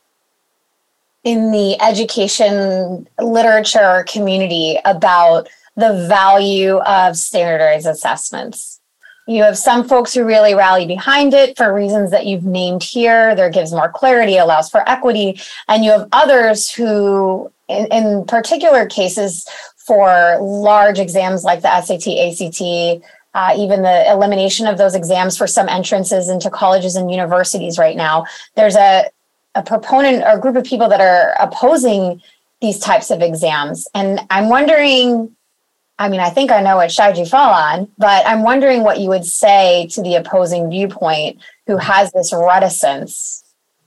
in 1.25 1.53
the 1.53 1.81
education 1.81 3.09
literature 3.21 4.05
community 4.09 4.79
about 4.85 5.49
the 5.77 6.07
value 6.09 6.79
of 6.79 7.17
standardized 7.17 7.87
assessments. 7.87 8.81
You 9.29 9.45
have 9.45 9.57
some 9.57 9.89
folks 9.89 10.13
who 10.13 10.25
really 10.25 10.55
rally 10.55 10.85
behind 10.85 11.33
it 11.33 11.57
for 11.57 11.73
reasons 11.73 12.11
that 12.11 12.27
you've 12.27 12.45
named 12.45 12.83
here. 12.83 13.37
There 13.37 13.51
gives 13.51 13.71
more 13.73 13.89
clarity, 13.89 14.37
allows 14.37 14.69
for 14.69 14.87
equity. 14.89 15.41
And 15.69 15.85
you 15.85 15.93
have 15.93 16.09
others 16.11 16.71
who, 16.71 17.51
in, 17.69 17.87
in 17.93 18.25
particular 18.27 18.85
cases, 18.87 19.47
for 19.77 20.39
large 20.41 20.99
exams 20.99 21.45
like 21.45 21.63
the 21.63 21.81
SAT, 21.81 22.09
ACT, 22.09 23.05
uh, 23.35 23.55
even 23.57 23.83
the 23.83 24.11
elimination 24.11 24.67
of 24.67 24.79
those 24.79 24.95
exams 24.95 25.37
for 25.37 25.47
some 25.47 25.69
entrances 25.69 26.29
into 26.29 26.51
colleges 26.51 26.97
and 26.97 27.11
universities 27.11 27.79
right 27.79 27.97
now. 27.97 28.27
There's 28.57 28.77
a, 28.77 29.11
a 29.55 29.63
proponent 29.63 30.25
or 30.25 30.37
a 30.37 30.41
group 30.41 30.57
of 30.57 30.65
people 30.65 30.89
that 30.89 31.01
are 31.01 31.35
opposing 31.41 32.23
these 32.61 32.79
types 32.79 33.11
of 33.11 33.23
exams. 33.23 33.89
And 33.95 34.21
I'm 34.31 34.49
wondering 34.49 35.35
I 35.99 36.09
mean, 36.09 36.21
I 36.21 36.31
think 36.31 36.51
I 36.51 36.61
know 36.63 36.79
what 36.79 36.91
side 36.91 37.17
you 37.17 37.27
fall 37.27 37.53
on, 37.53 37.89
but 37.97 38.27
I'm 38.27 38.43
wondering 38.43 38.83
what 38.83 38.99
you 38.99 39.09
would 39.11 39.25
say 39.25 39.87
to 39.93 40.03
the 40.03 40.17
opposing 40.17 40.69
viewpoint 40.69 41.39
who 41.69 41.77
has 41.77 42.11
this 42.11 42.33
reticence 42.33 43.45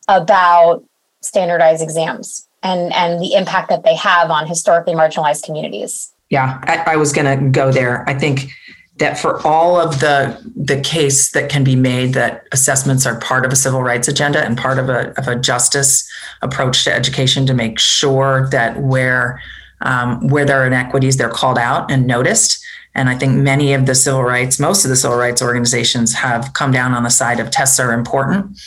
about 0.08 0.84
standardized 1.22 1.82
exams 1.82 2.48
and, 2.64 2.94
and 2.94 3.22
the 3.22 3.34
impact 3.34 3.70
that 3.70 3.84
they 3.84 3.96
have 3.96 4.30
on 4.30 4.48
historically 4.48 4.94
marginalized 4.94 5.44
communities. 5.44 6.14
Yeah, 6.30 6.60
I, 6.64 6.94
I 6.94 6.96
was 6.96 7.12
going 7.12 7.38
to 7.38 7.50
go 7.50 7.72
there. 7.72 8.08
I 8.08 8.14
think 8.14 8.50
that 8.98 9.18
for 9.18 9.46
all 9.46 9.80
of 9.80 10.00
the 10.00 10.40
the 10.56 10.80
case 10.82 11.32
that 11.32 11.50
can 11.50 11.64
be 11.64 11.76
made 11.76 12.14
that 12.14 12.48
assessments 12.52 13.06
are 13.06 13.20
part 13.20 13.46
of 13.46 13.52
a 13.52 13.56
civil 13.56 13.84
rights 13.84 14.08
agenda 14.08 14.44
and 14.44 14.58
part 14.58 14.80
of 14.80 14.90
a, 14.90 15.18
of 15.20 15.28
a 15.28 15.36
justice 15.36 16.10
approach 16.42 16.84
to 16.86 16.94
education 16.94 17.46
to 17.46 17.54
make 17.54 17.78
sure 17.78 18.48
that 18.52 18.82
where 18.82 19.42
um, 19.82 20.28
where 20.30 20.46
there 20.46 20.62
are 20.62 20.68
inequities, 20.68 21.18
they're 21.18 21.30
called 21.30 21.58
out 21.58 21.92
and 21.92 22.08
noticed. 22.08 22.64
And 22.96 23.10
I 23.10 23.18
think 23.18 23.36
many 23.36 23.74
of 23.74 23.86
the 23.86 23.96
civil 23.96 24.24
rights, 24.24 24.60
most 24.60 24.86
of 24.86 24.90
the 24.90 24.96
civil 24.96 25.18
rights 25.18 25.42
organizations 25.42 26.14
have 26.14 26.54
come 26.54 26.72
down 26.72 26.94
on 26.94 27.04
the 27.04 27.10
side 27.10 27.40
of 27.40 27.52
tests 27.52 27.80
are 27.80 27.92
important. 27.92 28.58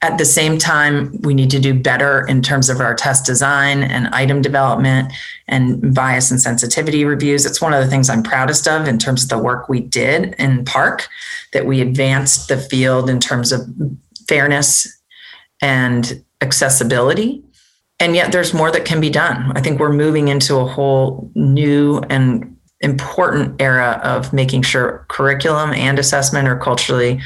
At 0.00 0.16
the 0.16 0.24
same 0.24 0.58
time, 0.58 1.20
we 1.22 1.34
need 1.34 1.50
to 1.50 1.58
do 1.58 1.74
better 1.74 2.24
in 2.26 2.40
terms 2.40 2.70
of 2.70 2.80
our 2.80 2.94
test 2.94 3.26
design 3.26 3.82
and 3.82 4.06
item 4.08 4.40
development 4.40 5.12
and 5.48 5.92
bias 5.92 6.30
and 6.30 6.40
sensitivity 6.40 7.04
reviews. 7.04 7.44
It's 7.44 7.60
one 7.60 7.74
of 7.74 7.82
the 7.82 7.90
things 7.90 8.08
I'm 8.08 8.22
proudest 8.22 8.68
of 8.68 8.86
in 8.86 8.98
terms 8.98 9.24
of 9.24 9.28
the 9.28 9.38
work 9.38 9.68
we 9.68 9.80
did 9.80 10.34
in 10.38 10.64
PARCC, 10.64 11.08
that 11.52 11.66
we 11.66 11.80
advanced 11.80 12.48
the 12.48 12.58
field 12.58 13.10
in 13.10 13.18
terms 13.18 13.50
of 13.50 13.62
fairness 14.28 14.86
and 15.60 16.24
accessibility 16.40 17.42
and 18.00 18.14
yet 18.14 18.32
there's 18.32 18.54
more 18.54 18.70
that 18.70 18.84
can 18.84 19.00
be 19.00 19.10
done. 19.10 19.52
I 19.56 19.60
think 19.60 19.80
we're 19.80 19.92
moving 19.92 20.28
into 20.28 20.56
a 20.56 20.66
whole 20.66 21.30
new 21.34 21.98
and 22.08 22.56
important 22.80 23.60
era 23.60 24.00
of 24.04 24.32
making 24.32 24.62
sure 24.62 25.04
curriculum 25.08 25.72
and 25.72 25.98
assessment 25.98 26.46
are 26.46 26.58
culturally 26.58 27.20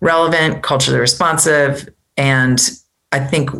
relevant, 0.00 0.62
culturally 0.62 1.00
responsive. 1.00 1.88
And 2.16 2.60
I 3.10 3.20
think, 3.20 3.50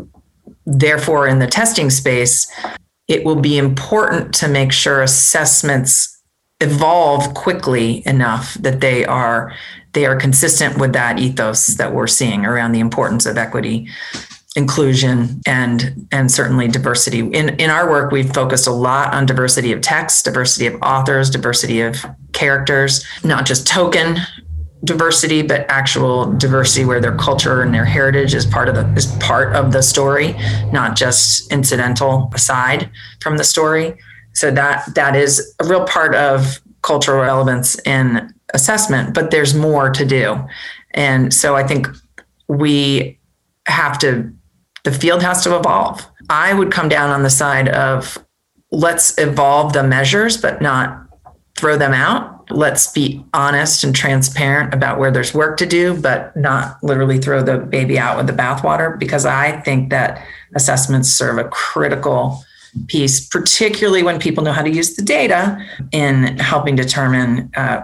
therefore, 0.66 1.28
in 1.28 1.38
the 1.38 1.46
testing 1.46 1.90
space, 1.90 2.50
it 3.08 3.24
will 3.24 3.40
be 3.40 3.58
important 3.58 4.34
to 4.36 4.48
make 4.48 4.72
sure 4.72 5.02
assessments 5.02 6.22
evolve 6.60 7.34
quickly 7.34 8.02
enough 8.06 8.54
that 8.54 8.80
they 8.80 9.04
are 9.04 9.52
they 9.94 10.06
are 10.06 10.16
consistent 10.16 10.78
with 10.78 10.92
that 10.94 11.18
ethos 11.18 11.74
that 11.74 11.92
we're 11.92 12.06
seeing 12.06 12.46
around 12.46 12.72
the 12.72 12.80
importance 12.80 13.26
of 13.26 13.36
equity 13.36 13.88
inclusion 14.54 15.40
and 15.46 16.06
and 16.12 16.30
certainly 16.30 16.68
diversity. 16.68 17.20
In 17.20 17.50
in 17.58 17.70
our 17.70 17.90
work 17.90 18.12
we've 18.12 18.32
focused 18.32 18.66
a 18.66 18.72
lot 18.72 19.12
on 19.12 19.26
diversity 19.26 19.72
of 19.72 19.80
text 19.80 20.24
diversity 20.24 20.66
of 20.66 20.80
authors 20.82 21.30
diversity 21.30 21.80
of 21.80 22.04
characters 22.32 23.04
not 23.24 23.44
just 23.44 23.66
token 23.66 24.18
diversity 24.84 25.42
but 25.42 25.68
actual 25.68 26.32
diversity 26.32 26.84
where 26.84 27.00
their 27.00 27.16
culture 27.16 27.62
and 27.62 27.72
their 27.72 27.84
heritage 27.84 28.34
is 28.34 28.44
part 28.44 28.68
of 28.68 28.74
the 28.74 28.86
is 28.94 29.06
part 29.20 29.54
of 29.54 29.72
the 29.72 29.82
story 29.82 30.34
not 30.72 30.96
just 30.96 31.50
incidental 31.52 32.30
aside 32.34 32.90
from 33.20 33.36
the 33.36 33.44
story 33.44 33.96
so 34.34 34.50
that 34.50 34.92
that 34.94 35.14
is 35.14 35.54
a 35.60 35.64
real 35.64 35.84
part 35.84 36.14
of 36.16 36.60
cultural 36.82 37.22
relevance 37.22 37.78
in 37.86 38.32
assessment 38.54 39.14
but 39.14 39.30
there's 39.30 39.54
more 39.54 39.88
to 39.88 40.04
do 40.04 40.36
and 40.92 41.32
so 41.32 41.54
i 41.54 41.64
think 41.64 41.86
we 42.48 43.16
have 43.66 43.96
to 43.98 44.32
the 44.84 44.92
field 44.92 45.22
has 45.22 45.42
to 45.44 45.56
evolve. 45.56 46.06
I 46.28 46.54
would 46.54 46.72
come 46.72 46.88
down 46.88 47.10
on 47.10 47.22
the 47.22 47.30
side 47.30 47.68
of 47.68 48.18
let's 48.70 49.16
evolve 49.18 49.72
the 49.72 49.82
measures, 49.82 50.36
but 50.36 50.60
not 50.60 51.06
throw 51.56 51.76
them 51.76 51.92
out. 51.92 52.31
Let's 52.54 52.92
be 52.92 53.24
honest 53.32 53.84
and 53.84 53.94
transparent 53.94 54.72
about 54.74 54.98
where 54.98 55.10
there's 55.10 55.34
work 55.34 55.56
to 55.58 55.66
do, 55.66 56.00
but 56.00 56.36
not 56.36 56.82
literally 56.82 57.18
throw 57.18 57.42
the 57.42 57.58
baby 57.58 57.98
out 57.98 58.16
with 58.16 58.26
the 58.26 58.32
bathwater, 58.32 58.98
because 58.98 59.26
I 59.26 59.60
think 59.62 59.90
that 59.90 60.24
assessments 60.54 61.08
serve 61.08 61.38
a 61.38 61.48
critical 61.48 62.44
piece, 62.86 63.26
particularly 63.26 64.02
when 64.02 64.18
people 64.18 64.42
know 64.44 64.52
how 64.52 64.62
to 64.62 64.70
use 64.70 64.96
the 64.96 65.02
data 65.02 65.58
in 65.92 66.38
helping 66.38 66.76
determine 66.76 67.50
uh, 67.56 67.82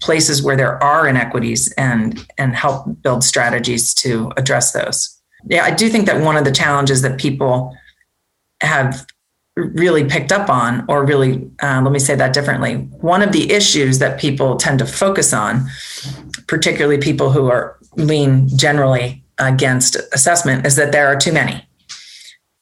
places 0.00 0.42
where 0.42 0.56
there 0.56 0.82
are 0.82 1.08
inequities 1.08 1.72
and 1.78 2.26
and 2.36 2.54
help 2.54 2.86
build 3.02 3.24
strategies 3.24 3.94
to 3.94 4.30
address 4.36 4.72
those. 4.72 5.18
Yeah, 5.48 5.64
I 5.64 5.70
do 5.70 5.88
think 5.88 6.06
that 6.06 6.20
one 6.20 6.36
of 6.36 6.44
the 6.44 6.52
challenges 6.52 7.02
that 7.02 7.18
people 7.18 7.74
have 8.60 9.06
really 9.56 10.04
picked 10.04 10.32
up 10.32 10.50
on, 10.50 10.84
or 10.86 11.04
really, 11.04 11.50
uh, 11.62 11.80
let 11.82 11.90
me 11.90 11.98
say 11.98 12.14
that 12.14 12.34
differently. 12.34 12.74
One 13.00 13.22
of 13.22 13.32
the 13.32 13.50
issues 13.50 13.98
that 14.00 14.20
people 14.20 14.56
tend 14.56 14.78
to 14.80 14.86
focus 14.86 15.32
on, 15.32 15.66
particularly 16.46 16.98
people 16.98 17.30
who 17.30 17.48
are 17.50 17.78
lean 17.96 18.48
generally 18.56 19.24
against 19.38 19.96
assessment, 20.12 20.66
is 20.66 20.76
that 20.76 20.92
there 20.92 21.06
are 21.06 21.16
too 21.16 21.32
many. 21.32 21.66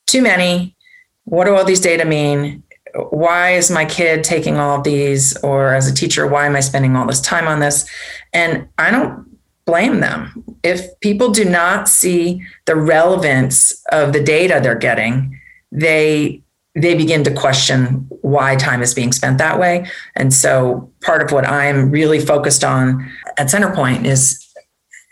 Too 0.07 0.23
many. 0.23 0.77
What 1.25 1.47
do 1.47 1.55
all 1.57 1.65
these 1.65 1.81
data 1.81 2.05
mean? 2.05 2.63
Why 3.11 3.55
is 3.55 3.73
my 3.73 3.85
kid 3.85 4.23
taking 4.23 4.57
all 4.57 4.79
of 4.79 4.85
these? 4.85 5.37
Or 5.39 5.75
as 5.75 5.91
a 5.91 5.95
teacher, 5.95 6.29
why 6.29 6.47
am 6.47 6.55
I 6.55 6.61
spending 6.61 6.95
all 6.95 7.07
this 7.07 7.21
time 7.21 7.49
on 7.49 7.59
this? 7.59 7.89
And 8.33 8.69
I 8.79 8.93
don't 8.93 9.27
blame 9.65 9.99
them. 9.99 10.45
If 10.63 11.01
people 11.01 11.31
do 11.31 11.45
not 11.45 11.89
see 11.89 12.41
the 12.67 12.77
relevance 12.77 13.83
of 13.91 14.13
the 14.13 14.23
data 14.23 14.61
they're 14.63 14.77
getting, 14.77 15.41
they 15.73 16.44
they 16.75 16.95
begin 16.95 17.23
to 17.25 17.33
question 17.33 18.07
why 18.23 18.57
time 18.57 18.83
is 18.83 18.95
being 18.95 19.13
spent 19.13 19.39
that 19.39 19.59
way. 19.59 19.87
And 20.17 20.35
so 20.35 20.91
part 21.03 21.23
of 21.23 21.31
what 21.31 21.47
I'm 21.47 21.91
really 21.91 22.19
focused 22.19 22.65
on 22.65 23.09
at 23.39 23.47
CenterPoint 23.47 24.05
is 24.05 24.41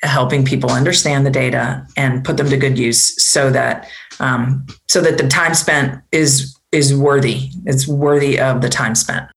helping 0.02 0.44
people 0.44 0.70
understand 0.70 1.24
the 1.24 1.30
data 1.30 1.86
and 1.96 2.24
put 2.24 2.36
them 2.36 2.50
to 2.50 2.56
good 2.56 2.76
use 2.76 3.22
so 3.22 3.50
that 3.50 3.88
um, 4.18 4.66
so 4.88 5.00
that 5.00 5.18
the 5.18 5.28
time 5.28 5.54
spent 5.54 6.00
is 6.10 6.58
is 6.72 6.94
worthy. 6.96 7.50
It's 7.66 7.86
worthy 7.86 8.40
of 8.40 8.62
the 8.62 8.68
time 8.68 8.94
spent. 8.94 9.28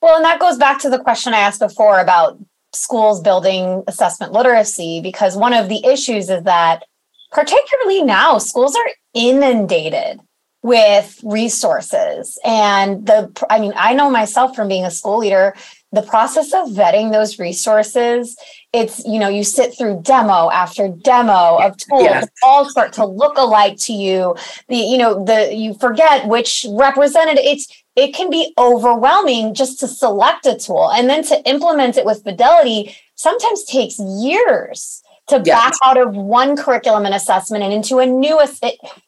Well, 0.00 0.16
and 0.16 0.24
that 0.24 0.38
goes 0.38 0.58
back 0.58 0.80
to 0.80 0.90
the 0.90 0.98
question 0.98 1.34
I 1.34 1.38
asked 1.38 1.60
before 1.60 1.98
about 1.98 2.38
schools 2.72 3.20
building 3.20 3.82
assessment 3.86 4.32
literacy 4.32 5.00
because 5.00 5.36
one 5.36 5.54
of 5.54 5.68
the 5.68 5.84
issues 5.84 6.28
is 6.28 6.42
that 6.44 6.84
particularly 7.30 8.02
now 8.02 8.38
schools 8.38 8.76
are 8.76 8.90
inundated 9.14 10.20
with 10.64 11.20
resources. 11.22 12.38
And 12.42 13.06
the 13.06 13.30
i 13.50 13.60
mean 13.60 13.74
i 13.76 13.92
know 13.94 14.10
myself 14.10 14.56
from 14.56 14.66
being 14.66 14.84
a 14.84 14.90
school 14.90 15.18
leader 15.18 15.54
the 15.92 16.02
process 16.02 16.52
of 16.54 16.70
vetting 16.70 17.12
those 17.12 17.38
resources 17.38 18.36
it's 18.72 19.04
you 19.04 19.18
know 19.20 19.28
you 19.28 19.44
sit 19.44 19.76
through 19.76 20.00
demo 20.02 20.50
after 20.50 20.88
demo 20.88 21.58
of 21.58 21.76
tools 21.76 22.02
yes. 22.02 22.28
all 22.42 22.68
start 22.68 22.92
to 22.94 23.04
look 23.04 23.36
alike 23.36 23.76
to 23.78 23.92
you. 23.92 24.34
The 24.68 24.76
you 24.76 24.98
know 24.98 25.24
the 25.24 25.54
you 25.54 25.74
forget 25.74 26.26
which 26.26 26.66
representative 26.70 27.44
it's 27.44 27.84
it 27.94 28.14
can 28.14 28.30
be 28.30 28.52
overwhelming 28.58 29.54
just 29.54 29.78
to 29.80 29.86
select 29.86 30.46
a 30.46 30.56
tool 30.56 30.90
and 30.90 31.08
then 31.08 31.22
to 31.24 31.40
implement 31.48 31.98
it 31.98 32.06
with 32.06 32.24
fidelity 32.24 32.96
sometimes 33.14 33.64
takes 33.64 33.98
years 33.98 35.03
to 35.26 35.42
yes. 35.44 35.46
back 35.46 35.74
out 35.82 35.96
of 35.96 36.14
one 36.14 36.56
curriculum 36.56 37.06
and 37.06 37.14
assessment 37.14 37.64
and 37.64 37.72
into 37.72 37.98
a 37.98 38.06
new 38.06 38.40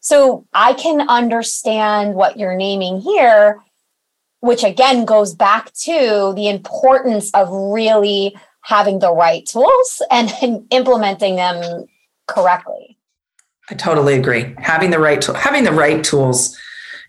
so 0.00 0.46
i 0.52 0.72
can 0.72 1.08
understand 1.08 2.14
what 2.14 2.38
you're 2.38 2.56
naming 2.56 3.00
here 3.00 3.58
which 4.40 4.62
again 4.64 5.04
goes 5.04 5.34
back 5.34 5.72
to 5.72 6.32
the 6.36 6.48
importance 6.48 7.30
of 7.32 7.48
really 7.50 8.34
having 8.66 8.98
the 8.98 9.12
right 9.12 9.46
tools 9.46 10.02
and, 10.10 10.32
and 10.42 10.66
implementing 10.70 11.36
them 11.36 11.86
correctly. 12.26 12.98
I 13.70 13.74
totally 13.74 14.14
agree. 14.14 14.54
Having 14.58 14.90
the 14.90 14.98
right 14.98 15.20
tool, 15.20 15.34
having 15.34 15.64
the 15.64 15.72
right 15.72 16.02
tools. 16.04 16.56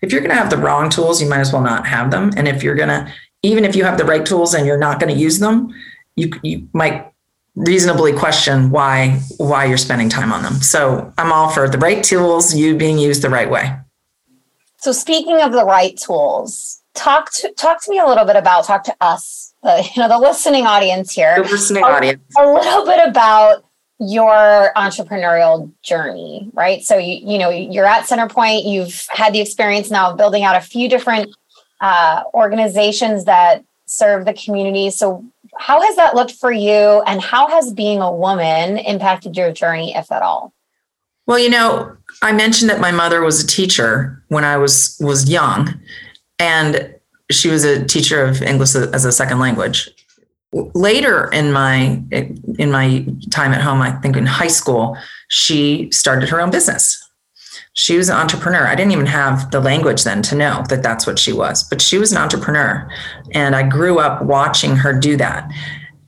If 0.00 0.12
you're 0.12 0.20
going 0.20 0.30
to 0.30 0.36
have 0.36 0.50
the 0.50 0.56
wrong 0.56 0.90
tools, 0.90 1.20
you 1.20 1.28
might 1.28 1.40
as 1.40 1.52
well 1.52 1.62
not 1.62 1.86
have 1.86 2.10
them. 2.10 2.30
And 2.36 2.46
if 2.46 2.62
you're 2.62 2.76
going 2.76 2.88
to, 2.88 3.12
even 3.42 3.64
if 3.64 3.74
you 3.74 3.84
have 3.84 3.98
the 3.98 4.04
right 4.04 4.24
tools 4.24 4.54
and 4.54 4.66
you're 4.66 4.78
not 4.78 5.00
going 5.00 5.12
to 5.12 5.20
use 5.20 5.38
them, 5.38 5.74
you 6.14 6.30
you 6.42 6.68
might 6.72 7.12
reasonably 7.58 8.12
question 8.12 8.70
why 8.70 9.20
why 9.36 9.64
you're 9.64 9.76
spending 9.76 10.08
time 10.08 10.32
on 10.32 10.42
them. 10.42 10.54
So 10.54 11.12
I'm 11.18 11.32
all 11.32 11.50
for 11.50 11.68
the 11.68 11.78
right 11.78 12.02
tools, 12.02 12.54
you 12.54 12.76
being 12.76 12.98
used 12.98 13.22
the 13.22 13.30
right 13.30 13.50
way. 13.50 13.76
So 14.78 14.92
speaking 14.92 15.42
of 15.42 15.52
the 15.52 15.64
right 15.64 15.96
tools, 15.96 16.80
talk 16.94 17.32
to 17.32 17.52
talk 17.52 17.82
to 17.84 17.90
me 17.90 17.98
a 17.98 18.06
little 18.06 18.24
bit 18.24 18.36
about 18.36 18.64
talk 18.64 18.84
to 18.84 18.96
us, 19.00 19.54
the 19.62 19.88
you 19.94 20.02
know 20.02 20.08
the 20.08 20.18
listening 20.18 20.66
audience 20.66 21.12
here. 21.12 21.42
The 21.42 21.50
listening 21.50 21.82
a, 21.82 21.86
audience. 21.86 22.22
A 22.38 22.46
little 22.46 22.84
bit 22.84 23.06
about 23.06 23.64
your 24.00 24.70
entrepreneurial 24.76 25.72
journey, 25.82 26.50
right? 26.54 26.82
So 26.82 26.96
you 26.96 27.20
you 27.24 27.38
know 27.38 27.50
you're 27.50 27.86
at 27.86 28.04
CenterPoint. 28.04 28.70
You've 28.70 29.06
had 29.10 29.32
the 29.32 29.40
experience 29.40 29.90
now 29.90 30.12
of 30.12 30.16
building 30.16 30.44
out 30.44 30.54
a 30.54 30.60
few 30.60 30.88
different 30.88 31.34
uh, 31.80 32.22
organizations 32.34 33.24
that 33.24 33.64
serve 33.86 34.26
the 34.26 34.34
community. 34.34 34.90
So 34.90 35.24
how 35.56 35.80
has 35.80 35.96
that 35.96 36.14
looked 36.14 36.32
for 36.32 36.52
you, 36.52 37.02
and 37.06 37.20
how 37.22 37.48
has 37.48 37.72
being 37.72 38.00
a 38.00 38.12
woman 38.12 38.78
impacted 38.78 39.36
your 39.36 39.52
journey, 39.52 39.94
if 39.94 40.10
at 40.12 40.22
all? 40.22 40.52
Well, 41.26 41.38
you 41.38 41.50
know, 41.50 41.96
I 42.22 42.32
mentioned 42.32 42.70
that 42.70 42.80
my 42.80 42.90
mother 42.90 43.20
was 43.20 43.42
a 43.42 43.46
teacher 43.46 44.22
when 44.28 44.44
I 44.44 44.56
was 44.56 44.96
was 45.00 45.28
young, 45.28 45.80
and 46.38 46.94
she 47.30 47.48
was 47.48 47.64
a 47.64 47.84
teacher 47.84 48.24
of 48.24 48.42
English 48.42 48.74
as 48.74 49.04
a 49.04 49.12
second 49.12 49.38
language. 49.38 49.90
Later 50.52 51.28
in 51.30 51.52
my 51.52 52.02
in 52.58 52.70
my 52.70 53.06
time 53.30 53.52
at 53.52 53.60
home, 53.60 53.82
I 53.82 53.92
think 53.92 54.16
in 54.16 54.24
high 54.24 54.48
school, 54.48 54.96
she 55.28 55.90
started 55.90 56.28
her 56.30 56.40
own 56.40 56.50
business. 56.50 57.07
She 57.78 57.96
was 57.96 58.08
an 58.08 58.16
entrepreneur. 58.16 58.66
I 58.66 58.74
didn't 58.74 58.90
even 58.90 59.06
have 59.06 59.52
the 59.52 59.60
language 59.60 60.02
then 60.02 60.20
to 60.22 60.34
know 60.34 60.64
that 60.68 60.82
that's 60.82 61.06
what 61.06 61.16
she 61.16 61.32
was, 61.32 61.62
but 61.62 61.80
she 61.80 61.96
was 61.96 62.10
an 62.10 62.18
entrepreneur, 62.18 62.90
and 63.34 63.54
I 63.54 63.62
grew 63.62 64.00
up 64.00 64.20
watching 64.22 64.74
her 64.74 64.92
do 64.92 65.16
that. 65.16 65.48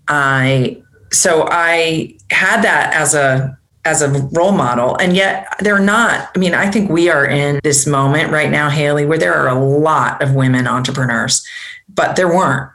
I 0.09 0.83
so 1.13 1.47
I 1.49 2.17
had 2.33 2.63
that 2.63 2.93
as 2.93 3.15
a 3.15 3.57
as 3.85 4.03
a 4.03 4.11
role 4.33 4.53
model 4.53 4.95
and 4.97 5.17
yet 5.17 5.47
they're 5.61 5.79
not 5.79 6.29
i 6.37 6.39
mean 6.39 6.53
i 6.53 6.71
think 6.71 6.91
we 6.91 7.09
are 7.09 7.25
in 7.25 7.59
this 7.65 7.87
moment 7.87 8.31
right 8.31 8.51
now 8.51 8.69
Hayley 8.69 9.07
where 9.07 9.17
there 9.17 9.33
are 9.33 9.49
a 9.49 9.59
lot 9.59 10.21
of 10.21 10.35
women 10.35 10.67
entrepreneurs 10.67 11.47
but 11.89 12.15
there 12.15 12.29
weren't 12.29 12.71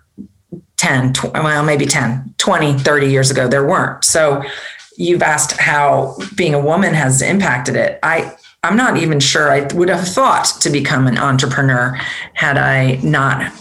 10 0.78 1.14
20, 1.14 1.40
well 1.42 1.64
maybe 1.64 1.86
10 1.86 2.34
20 2.40 2.80
30 2.80 3.08
years 3.08 3.30
ago 3.30 3.48
there 3.48 3.64
weren't 3.64 4.04
so 4.04 4.42
you've 4.98 5.22
asked 5.22 5.52
how 5.60 6.18
being 6.36 6.56
a 6.56 6.60
woman 6.60 6.96
has 6.96 7.22
impacted 7.22 7.76
it 7.76 8.00
i 8.02 8.36
i'm 8.66 8.78
not 8.78 8.98
even 8.98 9.20
sure 9.20 9.52
i 9.52 9.62
would 9.74 9.90
have 9.90 10.08
thought 10.08 10.46
to 10.60 10.70
become 10.70 11.08
an 11.08 11.18
entrepreneur 11.18 11.98
had 12.34 12.58
i 12.58 12.96
not 13.04 13.52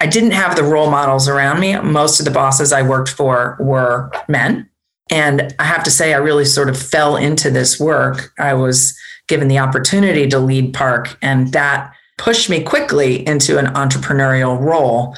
i 0.00 0.06
didn't 0.06 0.32
have 0.32 0.56
the 0.56 0.62
role 0.62 0.90
models 0.90 1.28
around 1.28 1.60
me 1.60 1.78
most 1.80 2.20
of 2.20 2.24
the 2.24 2.30
bosses 2.30 2.72
i 2.72 2.82
worked 2.82 3.10
for 3.10 3.56
were 3.60 4.10
men 4.28 4.68
and 5.12 5.54
I 5.58 5.64
have 5.64 5.84
to 5.84 5.90
say, 5.90 6.14
I 6.14 6.16
really 6.16 6.46
sort 6.46 6.70
of 6.70 6.80
fell 6.80 7.16
into 7.16 7.50
this 7.50 7.78
work. 7.78 8.32
I 8.38 8.54
was 8.54 8.96
given 9.28 9.48
the 9.48 9.58
opportunity 9.58 10.26
to 10.28 10.38
lead 10.38 10.72
PARCC, 10.72 11.16
and 11.20 11.52
that 11.52 11.92
pushed 12.16 12.48
me 12.48 12.62
quickly 12.62 13.26
into 13.26 13.58
an 13.58 13.66
entrepreneurial 13.74 14.58
role 14.58 15.14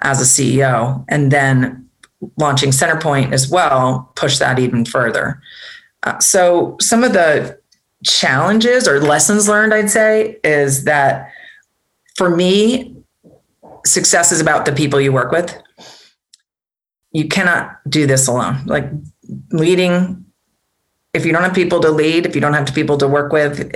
as 0.00 0.20
a 0.20 0.24
CEO. 0.24 1.04
And 1.08 1.30
then 1.30 1.86
launching 2.38 2.70
CenterPoint 2.70 3.32
as 3.32 3.50
well 3.50 4.10
pushed 4.16 4.38
that 4.38 4.58
even 4.58 4.86
further. 4.86 5.42
Uh, 6.04 6.18
so, 6.20 6.76
some 6.80 7.04
of 7.04 7.12
the 7.12 7.58
challenges 8.04 8.86
or 8.86 9.00
lessons 9.00 9.48
learned, 9.48 9.74
I'd 9.74 9.90
say, 9.90 10.38
is 10.44 10.84
that 10.84 11.30
for 12.16 12.34
me, 12.34 12.96
success 13.84 14.32
is 14.32 14.40
about 14.40 14.64
the 14.64 14.72
people 14.72 15.00
you 15.00 15.12
work 15.12 15.32
with. 15.32 15.56
You 17.12 17.28
cannot 17.28 17.78
do 17.88 18.06
this 18.06 18.26
alone. 18.28 18.64
Like 18.66 18.90
leading 19.50 20.24
if 21.14 21.24
you 21.24 21.32
don't 21.32 21.42
have 21.42 21.54
people 21.54 21.80
to 21.80 21.90
lead 21.90 22.26
if 22.26 22.34
you 22.34 22.40
don't 22.40 22.52
have 22.52 22.74
people 22.74 22.98
to 22.98 23.08
work 23.08 23.32
with 23.32 23.70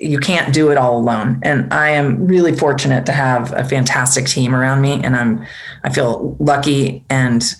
you 0.00 0.18
can't 0.18 0.52
do 0.52 0.70
it 0.70 0.76
all 0.76 0.98
alone 0.98 1.40
and 1.42 1.72
i 1.72 1.88
am 1.88 2.26
really 2.26 2.54
fortunate 2.54 3.06
to 3.06 3.12
have 3.12 3.52
a 3.52 3.64
fantastic 3.64 4.26
team 4.26 4.54
around 4.54 4.82
me 4.82 5.00
and 5.02 5.16
i'm 5.16 5.46
i 5.84 5.88
feel 5.88 6.36
lucky 6.40 7.04
and 7.08 7.54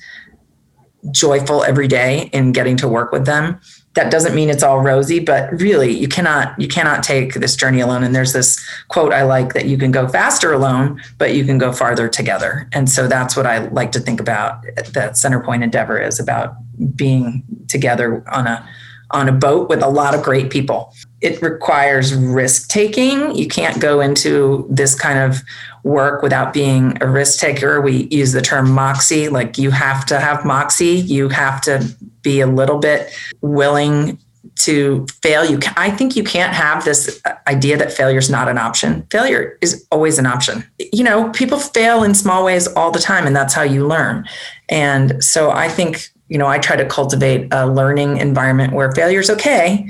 joyful 1.12 1.64
every 1.64 1.88
day 1.88 2.28
in 2.32 2.52
getting 2.52 2.76
to 2.76 2.88
work 2.88 3.12
with 3.12 3.24
them 3.24 3.58
that 3.94 4.10
doesn't 4.10 4.34
mean 4.34 4.48
it's 4.48 4.62
all 4.62 4.80
rosy 4.80 5.18
but 5.18 5.50
really 5.60 5.90
you 5.90 6.06
cannot 6.06 6.58
you 6.60 6.68
cannot 6.68 7.02
take 7.02 7.34
this 7.34 7.56
journey 7.56 7.80
alone 7.80 8.04
and 8.04 8.14
there's 8.14 8.32
this 8.32 8.58
quote 8.88 9.12
i 9.12 9.22
like 9.22 9.52
that 9.52 9.66
you 9.66 9.76
can 9.76 9.90
go 9.90 10.06
faster 10.06 10.52
alone 10.52 11.00
but 11.18 11.34
you 11.34 11.44
can 11.44 11.58
go 11.58 11.72
farther 11.72 12.08
together 12.08 12.68
and 12.72 12.88
so 12.88 13.08
that's 13.08 13.36
what 13.36 13.46
i 13.46 13.58
like 13.68 13.90
to 13.92 14.00
think 14.00 14.20
about 14.20 14.62
that 14.92 15.12
CenterPoint 15.14 15.62
endeavor 15.62 16.00
is 16.00 16.20
about 16.20 16.54
being 16.94 17.42
together 17.68 18.22
on 18.30 18.46
a 18.46 18.68
on 19.12 19.28
a 19.28 19.32
boat 19.32 19.68
with 19.68 19.82
a 19.82 19.88
lot 19.88 20.14
of 20.14 20.22
great 20.22 20.50
people. 20.50 20.94
It 21.20 21.40
requires 21.42 22.14
risk 22.14 22.68
taking. 22.68 23.34
You 23.34 23.46
can't 23.46 23.80
go 23.80 24.00
into 24.00 24.66
this 24.70 24.94
kind 24.94 25.18
of 25.18 25.42
work 25.82 26.22
without 26.22 26.52
being 26.52 26.96
a 27.02 27.06
risk 27.06 27.40
taker. 27.40 27.80
We 27.80 28.08
use 28.10 28.32
the 28.32 28.42
term 28.42 28.70
moxie, 28.70 29.28
like 29.28 29.58
you 29.58 29.70
have 29.70 30.06
to 30.06 30.20
have 30.20 30.44
moxie. 30.44 30.96
You 30.96 31.28
have 31.28 31.60
to 31.62 31.86
be 32.22 32.40
a 32.40 32.46
little 32.46 32.78
bit 32.78 33.12
willing 33.40 34.18
to 34.56 35.06
fail. 35.22 35.44
You, 35.44 35.58
can, 35.58 35.72
I 35.76 35.90
think 35.90 36.16
you 36.16 36.24
can't 36.24 36.54
have 36.54 36.84
this 36.84 37.20
uh, 37.24 37.34
idea 37.46 37.76
that 37.78 37.92
failure 37.92 38.18
is 38.18 38.28
not 38.28 38.48
an 38.48 38.58
option. 38.58 39.06
Failure 39.10 39.58
is 39.62 39.86
always 39.90 40.18
an 40.18 40.26
option. 40.26 40.64
You 40.92 41.04
know, 41.04 41.30
people 41.30 41.58
fail 41.58 42.02
in 42.02 42.14
small 42.14 42.44
ways 42.44 42.66
all 42.68 42.90
the 42.90 42.98
time, 42.98 43.26
and 43.26 43.34
that's 43.34 43.54
how 43.54 43.62
you 43.62 43.86
learn. 43.86 44.26
And 44.68 45.22
so 45.22 45.50
I 45.50 45.68
think 45.68 46.10
you 46.30 46.38
know, 46.38 46.46
I 46.46 46.58
try 46.58 46.76
to 46.76 46.86
cultivate 46.86 47.48
a 47.50 47.66
learning 47.66 48.16
environment 48.18 48.72
where 48.72 48.92
failure 48.92 49.18
is 49.18 49.28
okay. 49.30 49.86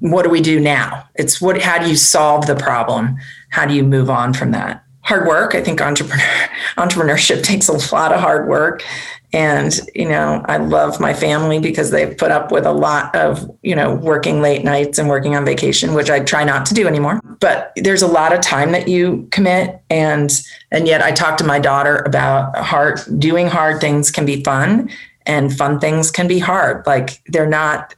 What 0.00 0.22
do 0.22 0.30
we 0.30 0.40
do 0.40 0.58
now? 0.60 1.08
It's 1.14 1.40
what, 1.40 1.60
how 1.60 1.78
do 1.78 1.88
you 1.88 1.96
solve 1.96 2.46
the 2.46 2.56
problem? 2.56 3.16
How 3.50 3.66
do 3.66 3.74
you 3.74 3.84
move 3.84 4.10
on 4.10 4.34
from 4.34 4.50
that? 4.52 4.84
Hard 5.02 5.26
work. 5.26 5.54
I 5.54 5.62
think 5.62 5.80
entrepreneur, 5.80 6.24
entrepreneurship 6.76 7.42
takes 7.42 7.68
a 7.68 7.94
lot 7.94 8.12
of 8.12 8.20
hard 8.20 8.48
work. 8.48 8.84
And, 9.32 9.78
you 9.94 10.08
know, 10.08 10.44
I 10.48 10.56
love 10.56 10.98
my 10.98 11.14
family 11.14 11.60
because 11.60 11.90
they've 11.90 12.16
put 12.16 12.32
up 12.32 12.50
with 12.50 12.66
a 12.66 12.72
lot 12.72 13.14
of, 13.14 13.48
you 13.62 13.76
know, 13.76 13.94
working 13.94 14.40
late 14.42 14.64
nights 14.64 14.98
and 14.98 15.08
working 15.08 15.36
on 15.36 15.44
vacation, 15.44 15.94
which 15.94 16.10
I 16.10 16.20
try 16.20 16.42
not 16.42 16.66
to 16.66 16.74
do 16.74 16.88
anymore. 16.88 17.20
But 17.38 17.72
there's 17.76 18.02
a 18.02 18.08
lot 18.08 18.32
of 18.32 18.40
time 18.40 18.72
that 18.72 18.88
you 18.88 19.28
commit. 19.30 19.80
And, 19.88 20.32
and 20.72 20.88
yet 20.88 21.00
I 21.00 21.12
talk 21.12 21.36
to 21.38 21.44
my 21.44 21.60
daughter 21.60 21.98
about 21.98 22.56
hard, 22.56 23.00
doing 23.18 23.46
hard 23.46 23.80
things 23.80 24.10
can 24.10 24.26
be 24.26 24.42
fun 24.42 24.90
and 25.26 25.56
fun 25.56 25.78
things 25.78 26.10
can 26.10 26.26
be 26.26 26.40
hard. 26.40 26.84
Like 26.86 27.22
they're 27.26 27.48
not 27.48 27.94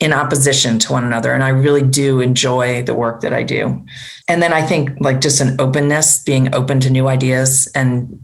in 0.00 0.12
opposition 0.12 0.78
to 0.80 0.92
one 0.92 1.04
another. 1.04 1.32
And 1.32 1.44
I 1.44 1.50
really 1.50 1.82
do 1.82 2.20
enjoy 2.20 2.82
the 2.82 2.94
work 2.94 3.20
that 3.20 3.32
I 3.32 3.42
do. 3.42 3.84
And 4.28 4.42
then 4.42 4.52
I 4.52 4.62
think 4.62 4.90
like 5.00 5.20
just 5.20 5.40
an 5.40 5.60
openness, 5.60 6.22
being 6.22 6.54
open 6.54 6.80
to 6.80 6.90
new 6.90 7.08
ideas 7.08 7.70
and 7.74 8.20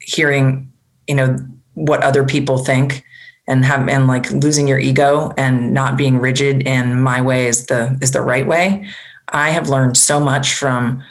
hearing, 0.00 0.72
you 1.08 1.14
know, 1.14 1.36
what 1.74 2.02
other 2.02 2.24
people 2.24 2.58
think 2.58 3.04
and 3.46 3.64
have 3.64 3.88
and 3.88 4.06
like 4.06 4.30
losing 4.30 4.68
your 4.68 4.78
ego 4.78 5.32
and 5.36 5.74
not 5.74 5.96
being 5.96 6.18
rigid 6.18 6.66
in 6.66 7.00
my 7.00 7.20
way 7.20 7.46
is 7.46 7.66
the 7.66 7.98
is 8.00 8.12
the 8.12 8.22
right 8.22 8.46
way. 8.46 8.86
I 9.32 9.50
have 9.50 9.68
learned 9.68 9.96
so 9.96 10.20
much 10.20 10.54
from 10.54 11.02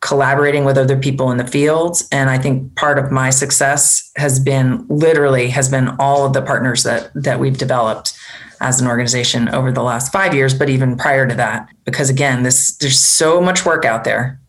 collaborating 0.00 0.64
with 0.64 0.78
other 0.78 0.96
people 0.96 1.30
in 1.30 1.38
the 1.38 1.46
fields 1.46 2.06
and 2.12 2.28
i 2.28 2.36
think 2.36 2.76
part 2.76 2.98
of 2.98 3.10
my 3.10 3.30
success 3.30 4.10
has 4.16 4.38
been 4.38 4.86
literally 4.88 5.48
has 5.48 5.70
been 5.70 5.88
all 5.98 6.26
of 6.26 6.34
the 6.34 6.42
partners 6.42 6.82
that 6.82 7.10
that 7.14 7.40
we've 7.40 7.56
developed 7.56 8.12
as 8.60 8.80
an 8.80 8.86
organization 8.86 9.48
over 9.50 9.70
the 9.72 9.82
last 9.82 10.12
5 10.12 10.34
years 10.34 10.54
but 10.54 10.68
even 10.68 10.96
prior 10.96 11.26
to 11.26 11.34
that 11.34 11.68
because 11.84 12.10
again 12.10 12.42
this 12.42 12.76
there's 12.76 12.98
so 12.98 13.40
much 13.40 13.64
work 13.64 13.84
out 13.84 14.04
there 14.04 14.40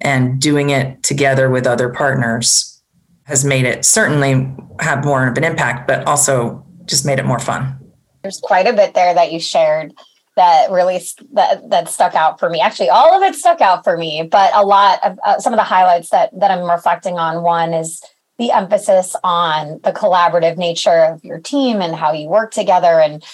and 0.00 0.40
doing 0.40 0.70
it 0.70 1.02
together 1.02 1.48
with 1.48 1.66
other 1.66 1.88
partners 1.88 2.82
has 3.24 3.44
made 3.44 3.64
it 3.64 3.84
certainly 3.84 4.54
have 4.80 5.04
more 5.04 5.26
of 5.26 5.36
an 5.36 5.44
impact 5.44 5.86
but 5.86 6.06
also 6.06 6.64
just 6.84 7.04
made 7.06 7.18
it 7.18 7.24
more 7.24 7.38
fun 7.38 7.78
there's 8.22 8.40
quite 8.40 8.66
a 8.66 8.72
bit 8.72 8.94
there 8.94 9.14
that 9.14 9.32
you 9.32 9.40
shared 9.40 9.92
that 10.36 10.70
really 10.70 11.00
that 11.32 11.68
that 11.70 11.88
stuck 11.88 12.14
out 12.14 12.38
for 12.38 12.48
me. 12.48 12.60
Actually, 12.60 12.90
all 12.90 13.16
of 13.16 13.22
it 13.22 13.34
stuck 13.34 13.60
out 13.60 13.82
for 13.82 13.96
me, 13.96 14.28
but 14.30 14.54
a 14.54 14.64
lot 14.64 15.02
of 15.02 15.18
uh, 15.24 15.38
some 15.38 15.52
of 15.52 15.56
the 15.56 15.64
highlights 15.64 16.10
that 16.10 16.30
that 16.38 16.50
I'm 16.50 16.70
reflecting 16.70 17.18
on. 17.18 17.42
One 17.42 17.72
is 17.72 18.02
the 18.38 18.50
emphasis 18.50 19.16
on 19.24 19.80
the 19.82 19.92
collaborative 19.92 20.56
nature 20.56 21.04
of 21.04 21.24
your 21.24 21.38
team 21.38 21.80
and 21.80 21.94
how 21.94 22.12
you 22.12 22.28
work 22.28 22.52
together 22.52 23.00
and 23.00 23.24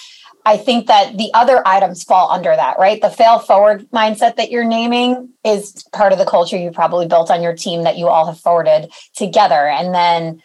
I 0.45 0.57
think 0.57 0.87
that 0.87 1.17
the 1.17 1.31
other 1.33 1.65
items 1.65 2.03
fall 2.03 2.29
under 2.29 2.53
that, 2.53 2.77
right? 2.77 3.01
The 3.01 3.09
fail 3.09 3.39
forward 3.39 3.87
mindset 3.91 4.35
that 4.35 4.51
you're 4.51 4.65
naming 4.65 5.29
is 5.45 5.85
part 5.93 6.11
of 6.11 6.19
the 6.19 6.25
culture 6.25 6.57
you 6.57 6.69
probably 6.71 7.07
built 7.07 7.31
on 7.31 7.41
your 7.41 7.55
team 7.55 7.83
that 7.83 7.97
you 7.97 8.09
all 8.09 8.25
have 8.25 8.39
forwarded 8.39 8.91
together. 9.15 9.67
And 9.67 9.95
then 9.95 10.43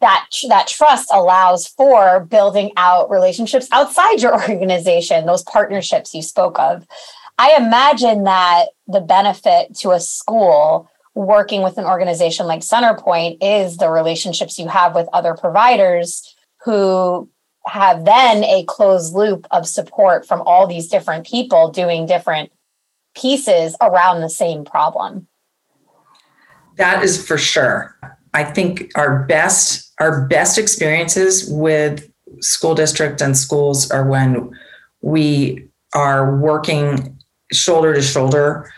that 0.00 0.28
that 0.48 0.68
trust 0.68 1.08
allows 1.12 1.66
for 1.66 2.20
building 2.20 2.70
out 2.76 3.10
relationships 3.10 3.68
outside 3.72 4.20
your 4.20 4.32
organization 4.50 5.26
those 5.26 5.42
partnerships 5.42 6.14
you 6.14 6.22
spoke 6.22 6.58
of 6.58 6.86
i 7.38 7.56
imagine 7.56 8.24
that 8.24 8.66
the 8.86 9.00
benefit 9.00 9.74
to 9.74 9.90
a 9.90 9.98
school 9.98 10.88
working 11.14 11.62
with 11.62 11.78
an 11.78 11.84
organization 11.84 12.46
like 12.46 12.60
CenterPoint 12.60 13.38
is 13.40 13.76
the 13.76 13.90
relationships 13.90 14.58
you 14.58 14.68
have 14.68 14.94
with 14.94 15.08
other 15.12 15.34
providers 15.34 16.34
who 16.64 17.28
have 17.66 18.04
then 18.04 18.44
a 18.44 18.64
closed 18.64 19.14
loop 19.14 19.46
of 19.50 19.66
support 19.66 20.26
from 20.26 20.42
all 20.42 20.66
these 20.66 20.88
different 20.88 21.26
people 21.26 21.70
doing 21.70 22.06
different 22.06 22.50
pieces 23.14 23.76
around 23.80 24.20
the 24.20 24.30
same 24.30 24.64
problem. 24.64 25.28
That 26.76 27.02
is 27.02 27.24
for 27.24 27.36
sure. 27.36 27.96
I 28.34 28.44
think 28.44 28.90
our 28.96 29.24
best 29.24 29.92
our 30.00 30.26
best 30.26 30.58
experiences 30.58 31.48
with 31.48 32.10
school 32.40 32.74
district 32.74 33.20
and 33.20 33.36
schools 33.36 33.90
are 33.90 34.06
when 34.06 34.50
we 35.02 35.68
are 35.94 36.36
working 36.38 37.18
shoulder 37.52 37.92
to 37.92 38.00
shoulder 38.00 38.72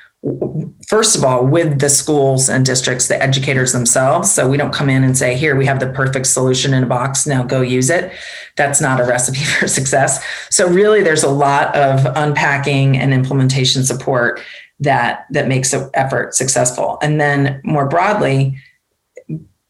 first 0.88 1.16
of 1.16 1.24
all 1.24 1.46
with 1.46 1.80
the 1.80 1.88
schools 1.88 2.48
and 2.48 2.64
districts 2.64 3.08
the 3.08 3.22
educators 3.22 3.72
themselves. 3.72 4.32
So 4.32 4.48
we 4.48 4.56
don't 4.56 4.72
come 4.72 4.88
in 4.88 5.04
and 5.04 5.16
say 5.16 5.36
here 5.36 5.56
we 5.56 5.66
have 5.66 5.80
the 5.80 5.88
perfect 5.88 6.26
solution 6.26 6.72
in 6.72 6.82
a 6.82 6.86
box 6.86 7.26
now 7.26 7.42
go 7.42 7.60
use 7.60 7.90
it. 7.90 8.12
That's 8.56 8.80
not 8.80 9.00
a 9.00 9.04
recipe 9.04 9.38
for 9.44 9.68
success. 9.68 10.24
So 10.50 10.68
really 10.68 11.02
there's 11.02 11.24
a 11.24 11.30
lot 11.30 11.74
of 11.74 12.06
unpacking 12.16 12.96
and 12.96 13.12
implementation 13.12 13.84
support 13.84 14.40
that 14.80 15.26
that 15.30 15.48
makes 15.48 15.70
the 15.70 15.90
effort 15.94 16.34
successful. 16.34 16.98
And 17.02 17.20
then 17.20 17.60
more 17.64 17.88
broadly 17.88 18.56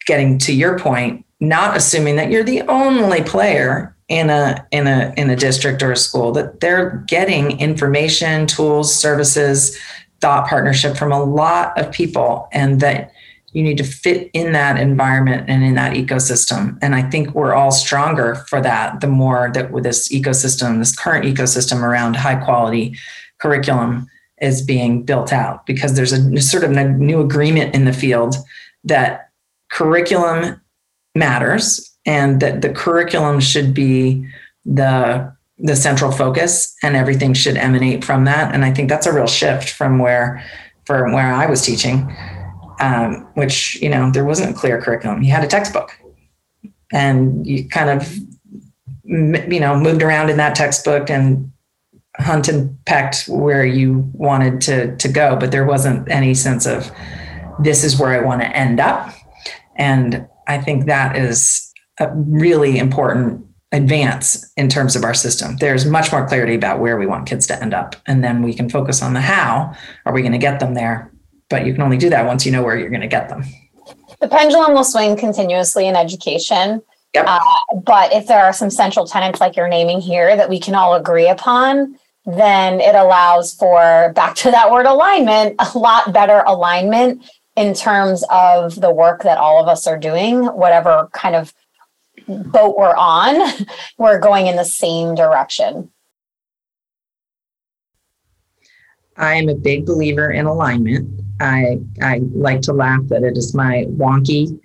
getting 0.07 0.39
to 0.39 0.53
your 0.53 0.79
point 0.79 1.25
not 1.41 1.77
assuming 1.77 2.17
that 2.17 2.31
you're 2.31 2.45
the 2.45 2.63
only 2.63 3.23
player 3.23 3.95
in 4.09 4.29
a 4.31 4.67
in 4.71 4.87
a 4.87 5.13
in 5.17 5.31
a 5.31 5.37
district 5.37 5.83
or 5.83 5.93
a 5.93 5.97
school 5.97 6.33
that 6.33 6.61
they're 6.61 7.05
getting 7.09 7.59
information 7.59 8.47
tools 8.47 8.95
services 8.95 9.79
thought 10.25 10.49
partnership 10.49 10.97
from 10.97 11.13
a 11.13 11.23
lot 11.23 11.79
of 11.79 11.93
people 11.93 12.49
and 12.51 12.81
that 12.81 13.13
you 13.53 13.63
need 13.63 13.77
to 13.77 13.85
fit 13.85 14.31
in 14.33 14.53
that 14.53 14.81
environment 14.81 15.45
and 15.49 15.63
in 15.63 15.75
that 15.75 15.95
ecosystem. 15.95 16.79
And 16.81 16.95
i 16.95 17.03
think 17.03 17.35
we're 17.35 17.53
all 17.53 17.71
stronger 17.71 18.37
for 18.49 18.63
that 18.63 19.03
the 19.03 19.07
more 19.07 19.51
that 19.53 19.71
with 19.71 19.85
this 19.85 20.09
ecosystem 20.09 20.79
this 20.79 20.97
current 20.97 21.27
ecosystem 21.27 21.83
around 21.83 22.17
high 22.17 22.43
quality 22.43 22.97
curriculum 23.39 24.09
is 24.41 24.63
being 24.63 25.03
built 25.03 25.31
out 25.31 25.67
because 25.67 25.95
there's 25.95 26.13
a 26.13 26.41
sort 26.41 26.65
of 26.65 26.73
a 26.73 26.89
new 26.89 27.21
agreement 27.21 27.75
in 27.75 27.85
the 27.85 27.93
field 27.93 28.35
that 28.83 29.29
curriculum 29.71 30.59
matters 31.15 31.95
and 32.07 32.41
that 32.41 32.63
the 32.63 32.71
curriculum 32.71 33.41
should 33.41 33.75
be 33.75 34.27
the 34.65 35.34
the 35.59 35.77
central 35.77 36.11
focus 36.11 36.75
and 36.83 36.97
everything 36.97 37.33
should 37.33 37.57
emanate 37.57 38.05
from 38.05 38.25
that. 38.25 38.55
And 38.55 38.65
i 38.65 38.73
think 38.73 38.89
that's 38.89 39.07
a 39.07 39.13
real 39.13 39.27
shift 39.27 39.71
from 39.71 39.99
where 39.99 40.45
from 40.85 41.13
where 41.13 41.33
i 41.33 41.47
was 41.47 41.63
teaching 41.63 42.11
um, 42.81 43.27
which 43.35 43.81
you 43.81 43.89
know 43.89 44.11
there 44.11 44.25
wasn't 44.25 44.51
a 44.51 44.59
clear 44.59 44.81
curriculum. 44.81 45.23
You 45.23 45.31
had 45.31 45.45
a 45.45 45.49
textbook 45.49 45.99
and 46.93 47.47
you 47.47 47.69
kind 47.69 47.91
of 47.91 48.15
you 49.05 49.61
know 49.61 49.79
moved 49.79 50.03
around 50.03 50.31
in 50.31 50.37
that 50.39 50.55
textbook 50.55 51.11
and 51.11 51.53
hunt 52.17 52.49
and 52.49 52.79
pecked 52.85 53.25
where 53.27 53.65
you 53.65 54.11
wanted 54.13 54.61
to 54.63 54.97
to 54.97 55.09
go. 55.09 55.37
But 55.37 55.51
there 55.51 55.65
wasn't 55.65 56.11
any 56.11 56.35
sense 56.35 56.67
of 56.67 56.91
this 57.61 57.85
is 57.85 57.99
where 58.01 58.11
i 58.11 58.25
want 58.25 58.41
to 58.41 58.57
end 58.57 58.81
up. 58.81 59.15
And 59.77 60.27
i 60.49 60.59
think 60.59 60.87
that 60.87 61.17
is 61.17 61.73
a 62.01 62.11
really 62.15 62.79
important 62.79 63.47
advance 63.75 64.51
in 64.57 64.69
terms 64.69 64.97
of 64.97 65.05
our 65.05 65.15
system. 65.15 65.57
There's 65.57 65.85
much 65.85 66.13
more 66.13 66.27
clarity 66.27 66.55
about 66.55 66.79
where 66.79 66.97
we 66.97 67.07
want 67.07 67.27
kids 67.27 67.47
to 67.49 67.61
end 67.61 67.75
up. 67.75 67.97
And 68.07 68.23
then 68.23 68.43
we 68.43 68.55
can 68.55 68.71
focus 68.71 69.03
on 69.03 69.13
the 69.13 69.21
how 69.21 69.75
are 70.07 70.13
we 70.13 70.23
going 70.23 70.33
to 70.33 70.39
get 70.39 70.61
them 70.61 70.75
there? 70.75 71.13
But 71.51 71.67
you 71.67 71.73
can 71.73 71.83
only 71.83 71.99
do 71.99 72.09
that 72.11 72.25
once 72.25 72.47
you 72.47 72.53
know 72.53 72.63
where 72.63 72.79
you're 72.79 72.89
going 72.89 73.01
to 73.03 73.09
get 73.09 73.29
them. 73.29 73.45
The 74.21 74.29
pendulum 74.29 74.73
will 74.73 74.85
swing 74.85 75.17
continuously 75.17 75.87
in 75.87 75.97
education. 75.97 76.83
Yep. 77.15 77.27
Uh, 77.29 77.41
but 77.85 78.13
if 78.13 78.27
there 78.27 78.45
are 78.45 78.53
some 78.53 78.71
central 78.71 79.07
tenets 79.07 79.41
like 79.41 79.57
you're 79.57 79.69
naming 79.69 80.01
here 80.01 80.37
that 80.37 80.49
we 80.49 80.59
can 80.59 80.75
all 80.75 80.95
agree 80.95 81.29
upon, 81.29 81.99
then 82.25 82.81
it 82.81 82.95
allows 82.95 83.55
for, 83.55 84.13
back 84.15 84.35
to 84.37 84.51
that 84.51 84.71
word 84.71 84.87
alignment, 84.87 85.57
a 85.59 85.79
lot 85.79 86.13
better 86.13 86.43
alignment 86.47 87.23
in 87.57 87.75
terms 87.75 88.25
of 88.31 88.81
the 88.81 88.91
work 88.91 89.23
that 89.23 89.39
all 89.39 89.61
of 89.61 89.69
us 89.69 89.87
are 89.87 89.99
doing, 89.99 90.45
whatever 90.47 91.09
kind 91.13 91.37
of 91.37 91.53
boat 92.29 92.77
we're 92.77 92.97
on, 92.97 93.67
we're 93.99 94.19
going 94.19 94.47
in 94.47 94.57
the 94.57 94.65
same 94.65 95.15
direction. 95.15 95.91
I 99.17 99.35
am 99.35 99.49
a 99.49 99.55
big 99.55 99.87
believer 99.87 100.33
in 100.33 100.47
alignment. 100.47 101.21
I 101.41 101.81
I 102.03 102.21
like 102.33 102.63
to 102.63 102.73
laugh 102.73 103.03
that 103.07 103.23
it 103.23 103.37
is 103.37 103.55
my 103.55 103.87
wonky 103.89 104.59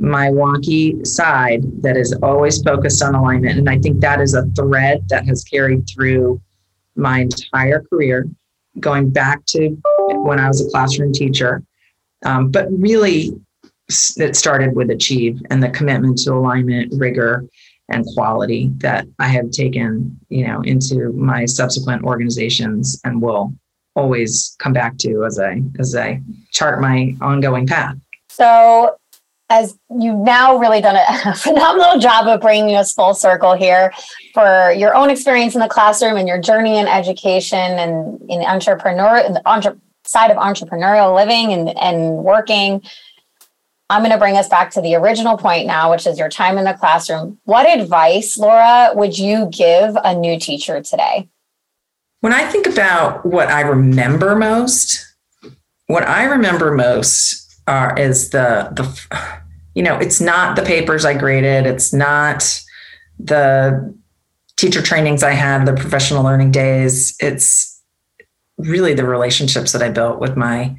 my 0.00 0.28
wonky 0.28 1.06
side 1.06 1.62
that 1.82 1.94
is 1.96 2.14
always 2.22 2.62
focused 2.62 3.02
on 3.02 3.14
alignment 3.14 3.58
and 3.58 3.68
I 3.68 3.78
think 3.78 4.00
that 4.00 4.20
is 4.20 4.34
a 4.34 4.46
thread 4.56 5.06
that 5.10 5.26
has 5.26 5.44
carried 5.44 5.86
through 5.86 6.40
my 6.96 7.20
entire 7.20 7.82
career 7.82 8.26
going 8.80 9.10
back 9.10 9.44
to 9.46 9.76
when 10.08 10.40
I 10.40 10.48
was 10.48 10.66
a 10.66 10.70
classroom 10.70 11.12
teacher 11.12 11.62
um, 12.24 12.50
but 12.50 12.66
really 12.70 13.32
that 14.16 14.36
started 14.36 14.74
with 14.74 14.90
Achieve 14.90 15.40
and 15.50 15.62
the 15.62 15.70
commitment 15.70 16.18
to 16.18 16.32
alignment, 16.32 16.92
rigor, 16.96 17.44
and 17.88 18.06
quality 18.14 18.70
that 18.76 19.06
I 19.18 19.28
have 19.28 19.50
taken, 19.50 20.18
you 20.28 20.46
know, 20.46 20.60
into 20.62 21.12
my 21.12 21.44
subsequent 21.44 22.04
organizations 22.04 23.00
and 23.04 23.20
will 23.20 23.52
always 23.96 24.56
come 24.58 24.72
back 24.72 24.96
to 24.98 25.24
as 25.24 25.38
I 25.38 25.62
as 25.78 25.94
I 25.94 26.22
chart 26.52 26.80
my 26.80 27.16
ongoing 27.20 27.66
path. 27.66 27.96
So 28.28 28.96
as 29.50 29.76
you've 29.90 30.20
now 30.20 30.56
really 30.56 30.80
done 30.80 30.96
a 30.96 31.34
phenomenal 31.36 31.98
job 31.98 32.28
of 32.28 32.40
bringing 32.40 32.76
us 32.76 32.92
full 32.92 33.14
circle 33.14 33.54
here 33.54 33.92
for 34.32 34.72
your 34.72 34.94
own 34.94 35.10
experience 35.10 35.54
in 35.54 35.60
the 35.60 35.68
classroom 35.68 36.16
and 36.16 36.28
your 36.28 36.40
journey 36.40 36.78
in 36.78 36.86
education 36.86 37.58
and 37.58 38.20
in 38.30 38.42
entrepreneur 38.42 39.18
in 39.18 39.34
the 39.34 39.42
entre- 39.46 39.76
side 40.06 40.30
of 40.30 40.36
entrepreneurial 40.36 41.14
living 41.14 41.52
and, 41.52 41.76
and 41.78 42.16
working 42.18 42.80
I'm 43.90 44.02
going 44.02 44.12
to 44.12 44.18
bring 44.18 44.36
us 44.36 44.48
back 44.48 44.70
to 44.72 44.80
the 44.80 44.94
original 44.94 45.36
point 45.36 45.66
now, 45.66 45.90
which 45.90 46.06
is 46.06 46.16
your 46.16 46.28
time 46.28 46.56
in 46.58 46.64
the 46.64 46.74
classroom. 46.74 47.38
What 47.44 47.68
advice, 47.68 48.38
Laura, 48.38 48.92
would 48.94 49.18
you 49.18 49.50
give 49.52 49.96
a 50.04 50.14
new 50.14 50.38
teacher 50.38 50.80
today? 50.80 51.28
When 52.20 52.32
I 52.32 52.44
think 52.44 52.68
about 52.68 53.26
what 53.26 53.48
I 53.48 53.62
remember 53.62 54.36
most, 54.36 55.04
what 55.86 56.06
I 56.06 56.24
remember 56.24 56.70
most 56.70 57.60
are, 57.66 57.98
is 57.98 58.30
the 58.30 58.70
the 58.72 59.40
you 59.74 59.82
know, 59.82 59.98
it's 59.98 60.20
not 60.20 60.54
the 60.54 60.62
papers 60.62 61.04
I 61.04 61.14
graded, 61.14 61.66
it's 61.66 61.92
not 61.92 62.62
the 63.18 63.92
teacher 64.56 64.82
trainings 64.82 65.24
I 65.24 65.32
had, 65.32 65.64
the 65.64 65.74
professional 65.74 66.22
learning 66.22 66.52
days. 66.52 67.16
It's 67.18 67.82
really 68.56 68.94
the 68.94 69.04
relationships 69.04 69.72
that 69.72 69.82
I 69.82 69.88
built 69.88 70.20
with 70.20 70.36
my 70.36 70.76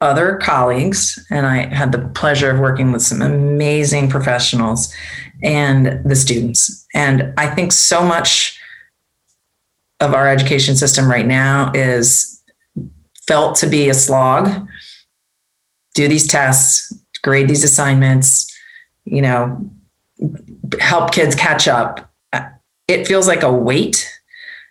other 0.00 0.36
colleagues, 0.36 1.24
and 1.30 1.46
I 1.46 1.74
had 1.74 1.92
the 1.92 1.98
pleasure 1.98 2.50
of 2.50 2.60
working 2.60 2.92
with 2.92 3.02
some 3.02 3.20
amazing 3.20 4.08
professionals 4.08 4.94
and 5.42 6.02
the 6.08 6.14
students. 6.14 6.86
And 6.94 7.34
I 7.36 7.48
think 7.48 7.72
so 7.72 8.04
much 8.04 8.60
of 10.00 10.14
our 10.14 10.28
education 10.28 10.76
system 10.76 11.10
right 11.10 11.26
now 11.26 11.72
is 11.74 12.40
felt 13.26 13.56
to 13.56 13.66
be 13.66 13.88
a 13.88 13.94
slog. 13.94 14.68
Do 15.94 16.06
these 16.06 16.28
tests, 16.28 16.92
grade 17.22 17.48
these 17.48 17.64
assignments, 17.64 18.56
you 19.04 19.20
know, 19.20 19.68
help 20.78 21.12
kids 21.12 21.34
catch 21.34 21.66
up. 21.66 22.12
It 22.86 23.06
feels 23.06 23.26
like 23.26 23.42
a 23.42 23.52
weight. 23.52 24.08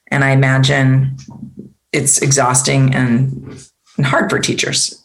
And 0.09 0.23
I 0.23 0.29
imagine 0.29 1.17
it's 1.91 2.21
exhausting 2.21 2.95
and, 2.95 3.61
and 3.97 4.05
hard 4.05 4.29
for 4.29 4.39
teachers 4.39 5.03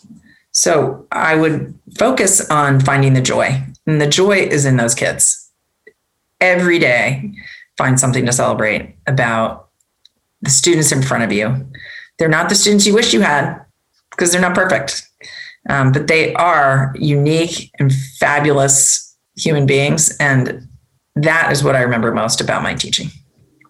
so 0.53 1.07
I 1.11 1.35
would 1.35 1.75
focus 1.99 2.49
on 2.51 2.81
finding 2.81 3.15
the 3.15 3.23
joy. 3.23 3.63
And 3.87 4.01
the 4.01 4.07
joy 4.07 4.37
is 4.37 4.65
in 4.65 4.77
those 4.77 4.95
kids. 4.95 5.51
Every 6.41 6.79
day, 6.79 7.33
find 7.77 7.99
something 7.99 8.27
to 8.27 8.33
celebrate 8.33 8.95
about 9.07 9.71
the 10.43 10.51
students 10.51 10.93
in 10.93 11.03
front 11.03 11.25
of 11.25 11.33
you. 11.33 11.67
They're 12.19 12.29
not 12.29 12.49
the 12.49 12.55
students 12.55 12.87
you 12.87 12.95
wish 12.95 13.15
you 13.15 13.23
had 13.23 13.61
because 14.11 14.31
they're 14.31 14.41
not 14.41 14.55
perfect, 14.55 15.09
um, 15.71 15.91
but 15.91 16.07
they 16.07 16.35
are 16.35 16.95
unique 16.99 17.71
and 17.79 17.93
fabulous 18.19 19.17
human 19.37 19.67
beings. 19.67 20.15
And 20.19 20.69
that 21.17 21.51
is 21.51 21.65
what 21.65 21.77
I 21.77 21.81
remember 21.81 22.13
most 22.13 22.41
about 22.41 22.63
my 22.63 22.75
teaching. 22.75 23.09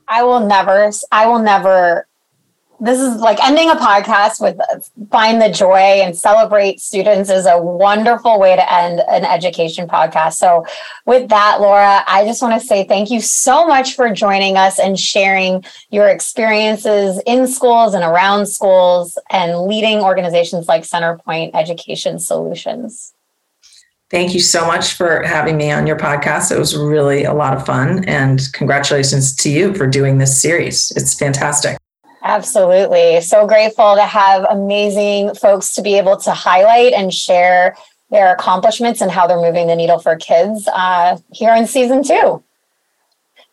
I 0.09 0.25
will 0.25 0.47
never, 0.47 0.91
I 1.13 1.27
will 1.27 1.39
never 1.39 2.07
this 2.83 2.99
is 2.99 3.21
like 3.21 3.43
ending 3.45 3.71
a 3.71 3.77
podcast 3.77 4.41
with 4.41 4.59
find 5.09 5.41
the 5.41 5.49
joy 5.49 5.77
and 5.77 6.17
celebrate 6.17 6.81
students 6.81 7.31
is 7.31 7.47
a 7.47 7.57
wonderful 7.57 8.41
way 8.41 8.57
to 8.57 8.73
end 8.73 9.01
an 9.09 9.25
education 9.25 9.87
podcast. 9.87 10.35
So, 10.35 10.67
with 11.07 11.29
that, 11.29 11.61
Laura, 11.61 12.03
I 12.09 12.25
just 12.25 12.43
want 12.43 12.61
to 12.61 12.67
say 12.67 12.83
thank 12.83 13.09
you 13.09 13.21
so 13.21 13.69
much 13.69 13.95
for 13.95 14.13
joining 14.13 14.57
us 14.57 14.81
and 14.81 14.99
sharing 14.99 15.65
your 15.91 16.09
experiences 16.09 17.23
in 17.25 17.47
schools 17.47 17.95
and 17.95 18.03
around 18.03 18.47
schools 18.47 19.17
and 19.31 19.63
leading 19.63 20.01
organizations 20.01 20.67
like 20.67 20.83
CenterPoint 20.83 21.53
Education 21.55 22.19
Solutions. 22.19 23.15
Thank 24.11 24.35
you 24.35 24.41
so 24.41 24.67
much 24.67 24.95
for 24.95 25.23
having 25.23 25.57
me 25.57 25.71
on 25.71 25.87
your 25.87 25.97
podcast. 25.97 26.51
It 26.51 26.59
was 26.59 26.77
really 26.77 27.25
a 27.25 27.33
lot 27.33 27.57
of 27.57 27.65
fun. 27.65 28.05
And 28.07 28.43
congratulations 28.53 29.37
to 29.37 29.49
you 29.49 29.73
for 29.73 29.87
doing 29.87 30.19
this 30.19 30.39
series. 30.43 30.91
It's 30.97 31.15
fantastic. 31.15 31.79
Absolutely. 32.23 33.21
So 33.21 33.47
grateful 33.47 33.97
to 33.97 34.05
have 34.05 34.45
amazing 34.49 35.35
folks 35.35 35.75
to 35.75 35.83
be 35.83 35.99
able 35.99 36.17
to 36.19 36.31
highlight 36.31 36.93
and 36.93 37.13
share 37.13 37.77
their 38.11 38.33
accomplishments 38.33 39.01
and 39.01 39.11
how 39.11 39.27
they're 39.27 39.41
moving 39.41 39.67
the 39.67 39.75
needle 39.75 39.99
for 39.99 40.17
kids 40.17 40.69
uh, 40.69 41.19
here 41.33 41.55
in 41.55 41.67
season 41.67 42.05
two. 42.05 42.43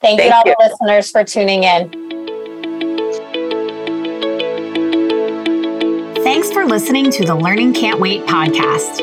Thank, 0.02 0.20
Thank 0.20 0.24
you 0.24 0.30
to 0.30 0.36
all 0.36 0.44
you. 0.46 0.56
the 0.60 0.70
listeners 0.70 1.12
for 1.12 1.24
tuning 1.24 1.64
in. 1.64 1.90
Thanks 6.24 6.52
for 6.52 6.66
listening 6.66 7.10
to 7.12 7.26
the 7.26 7.34
Learning 7.34 7.74
Can't 7.74 8.00
Wait 8.00 8.26
podcast. 8.26 9.00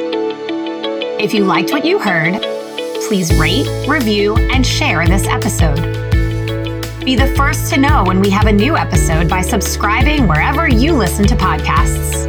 If 1.21 1.35
you 1.35 1.45
liked 1.45 1.73
what 1.73 1.85
you 1.85 1.99
heard, 1.99 2.41
please 3.09 3.35
rate, 3.35 3.67
review, 3.89 4.37
and 4.37 4.65
share 4.65 5.07
this 5.07 5.27
episode. 5.27 6.06
Be 7.07 7.15
the 7.15 7.33
first 7.37 7.73
to 7.73 7.79
know 7.79 8.03
when 8.05 8.21
we 8.21 8.31
have 8.31 8.49
a 8.49 8.53
new 8.53 8.77
episode 8.77 9.29
by 9.29 9.41
subscribing 9.41 10.27
wherever 10.27 10.69
you 10.69 10.93
listen 10.93 11.25
to 11.29 11.37
podcasts. 11.37 12.27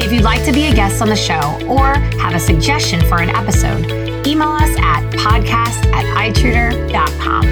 If 0.00 0.12
you'd 0.12 0.22
like 0.22 0.44
to 0.44 0.52
be 0.52 0.66
a 0.66 0.72
guest 0.72 1.02
on 1.02 1.08
the 1.08 1.16
show 1.16 1.58
or 1.66 1.96
have 2.20 2.36
a 2.36 2.38
suggestion 2.38 3.00
for 3.00 3.20
an 3.20 3.30
episode, 3.30 3.90
email 4.24 4.50
us 4.50 4.70
at 4.78 5.02
podcast 5.14 5.84
at 5.92 6.32
itutor.com. 6.32 7.42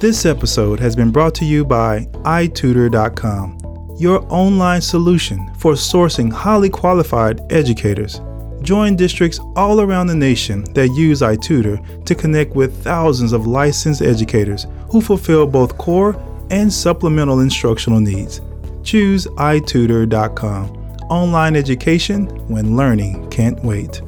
This 0.00 0.26
episode 0.26 0.78
has 0.80 0.94
been 0.94 1.10
brought 1.10 1.34
to 1.36 1.46
you 1.46 1.64
by 1.64 2.00
iTutor.com, 2.26 3.96
your 3.98 4.26
online 4.30 4.82
solution 4.82 5.50
for 5.54 5.72
sourcing 5.72 6.30
highly 6.30 6.68
qualified 6.68 7.40
educators 7.50 8.20
Join 8.64 8.96
districts 8.96 9.38
all 9.56 9.82
around 9.82 10.06
the 10.06 10.14
nation 10.14 10.64
that 10.72 10.88
use 10.88 11.20
iTutor 11.20 12.04
to 12.06 12.14
connect 12.14 12.56
with 12.56 12.82
thousands 12.82 13.34
of 13.34 13.46
licensed 13.46 14.00
educators 14.00 14.66
who 14.88 15.02
fulfill 15.02 15.46
both 15.46 15.76
core 15.76 16.16
and 16.50 16.72
supplemental 16.72 17.40
instructional 17.40 18.00
needs. 18.00 18.40
Choose 18.82 19.26
iTutor.com. 19.26 20.76
Online 21.10 21.56
education 21.56 22.26
when 22.48 22.74
learning 22.74 23.28
can't 23.28 23.62
wait. 23.62 24.00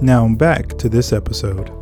Now 0.00 0.26
back 0.26 0.68
to 0.78 0.88
this 0.88 1.12
episode. 1.12 1.77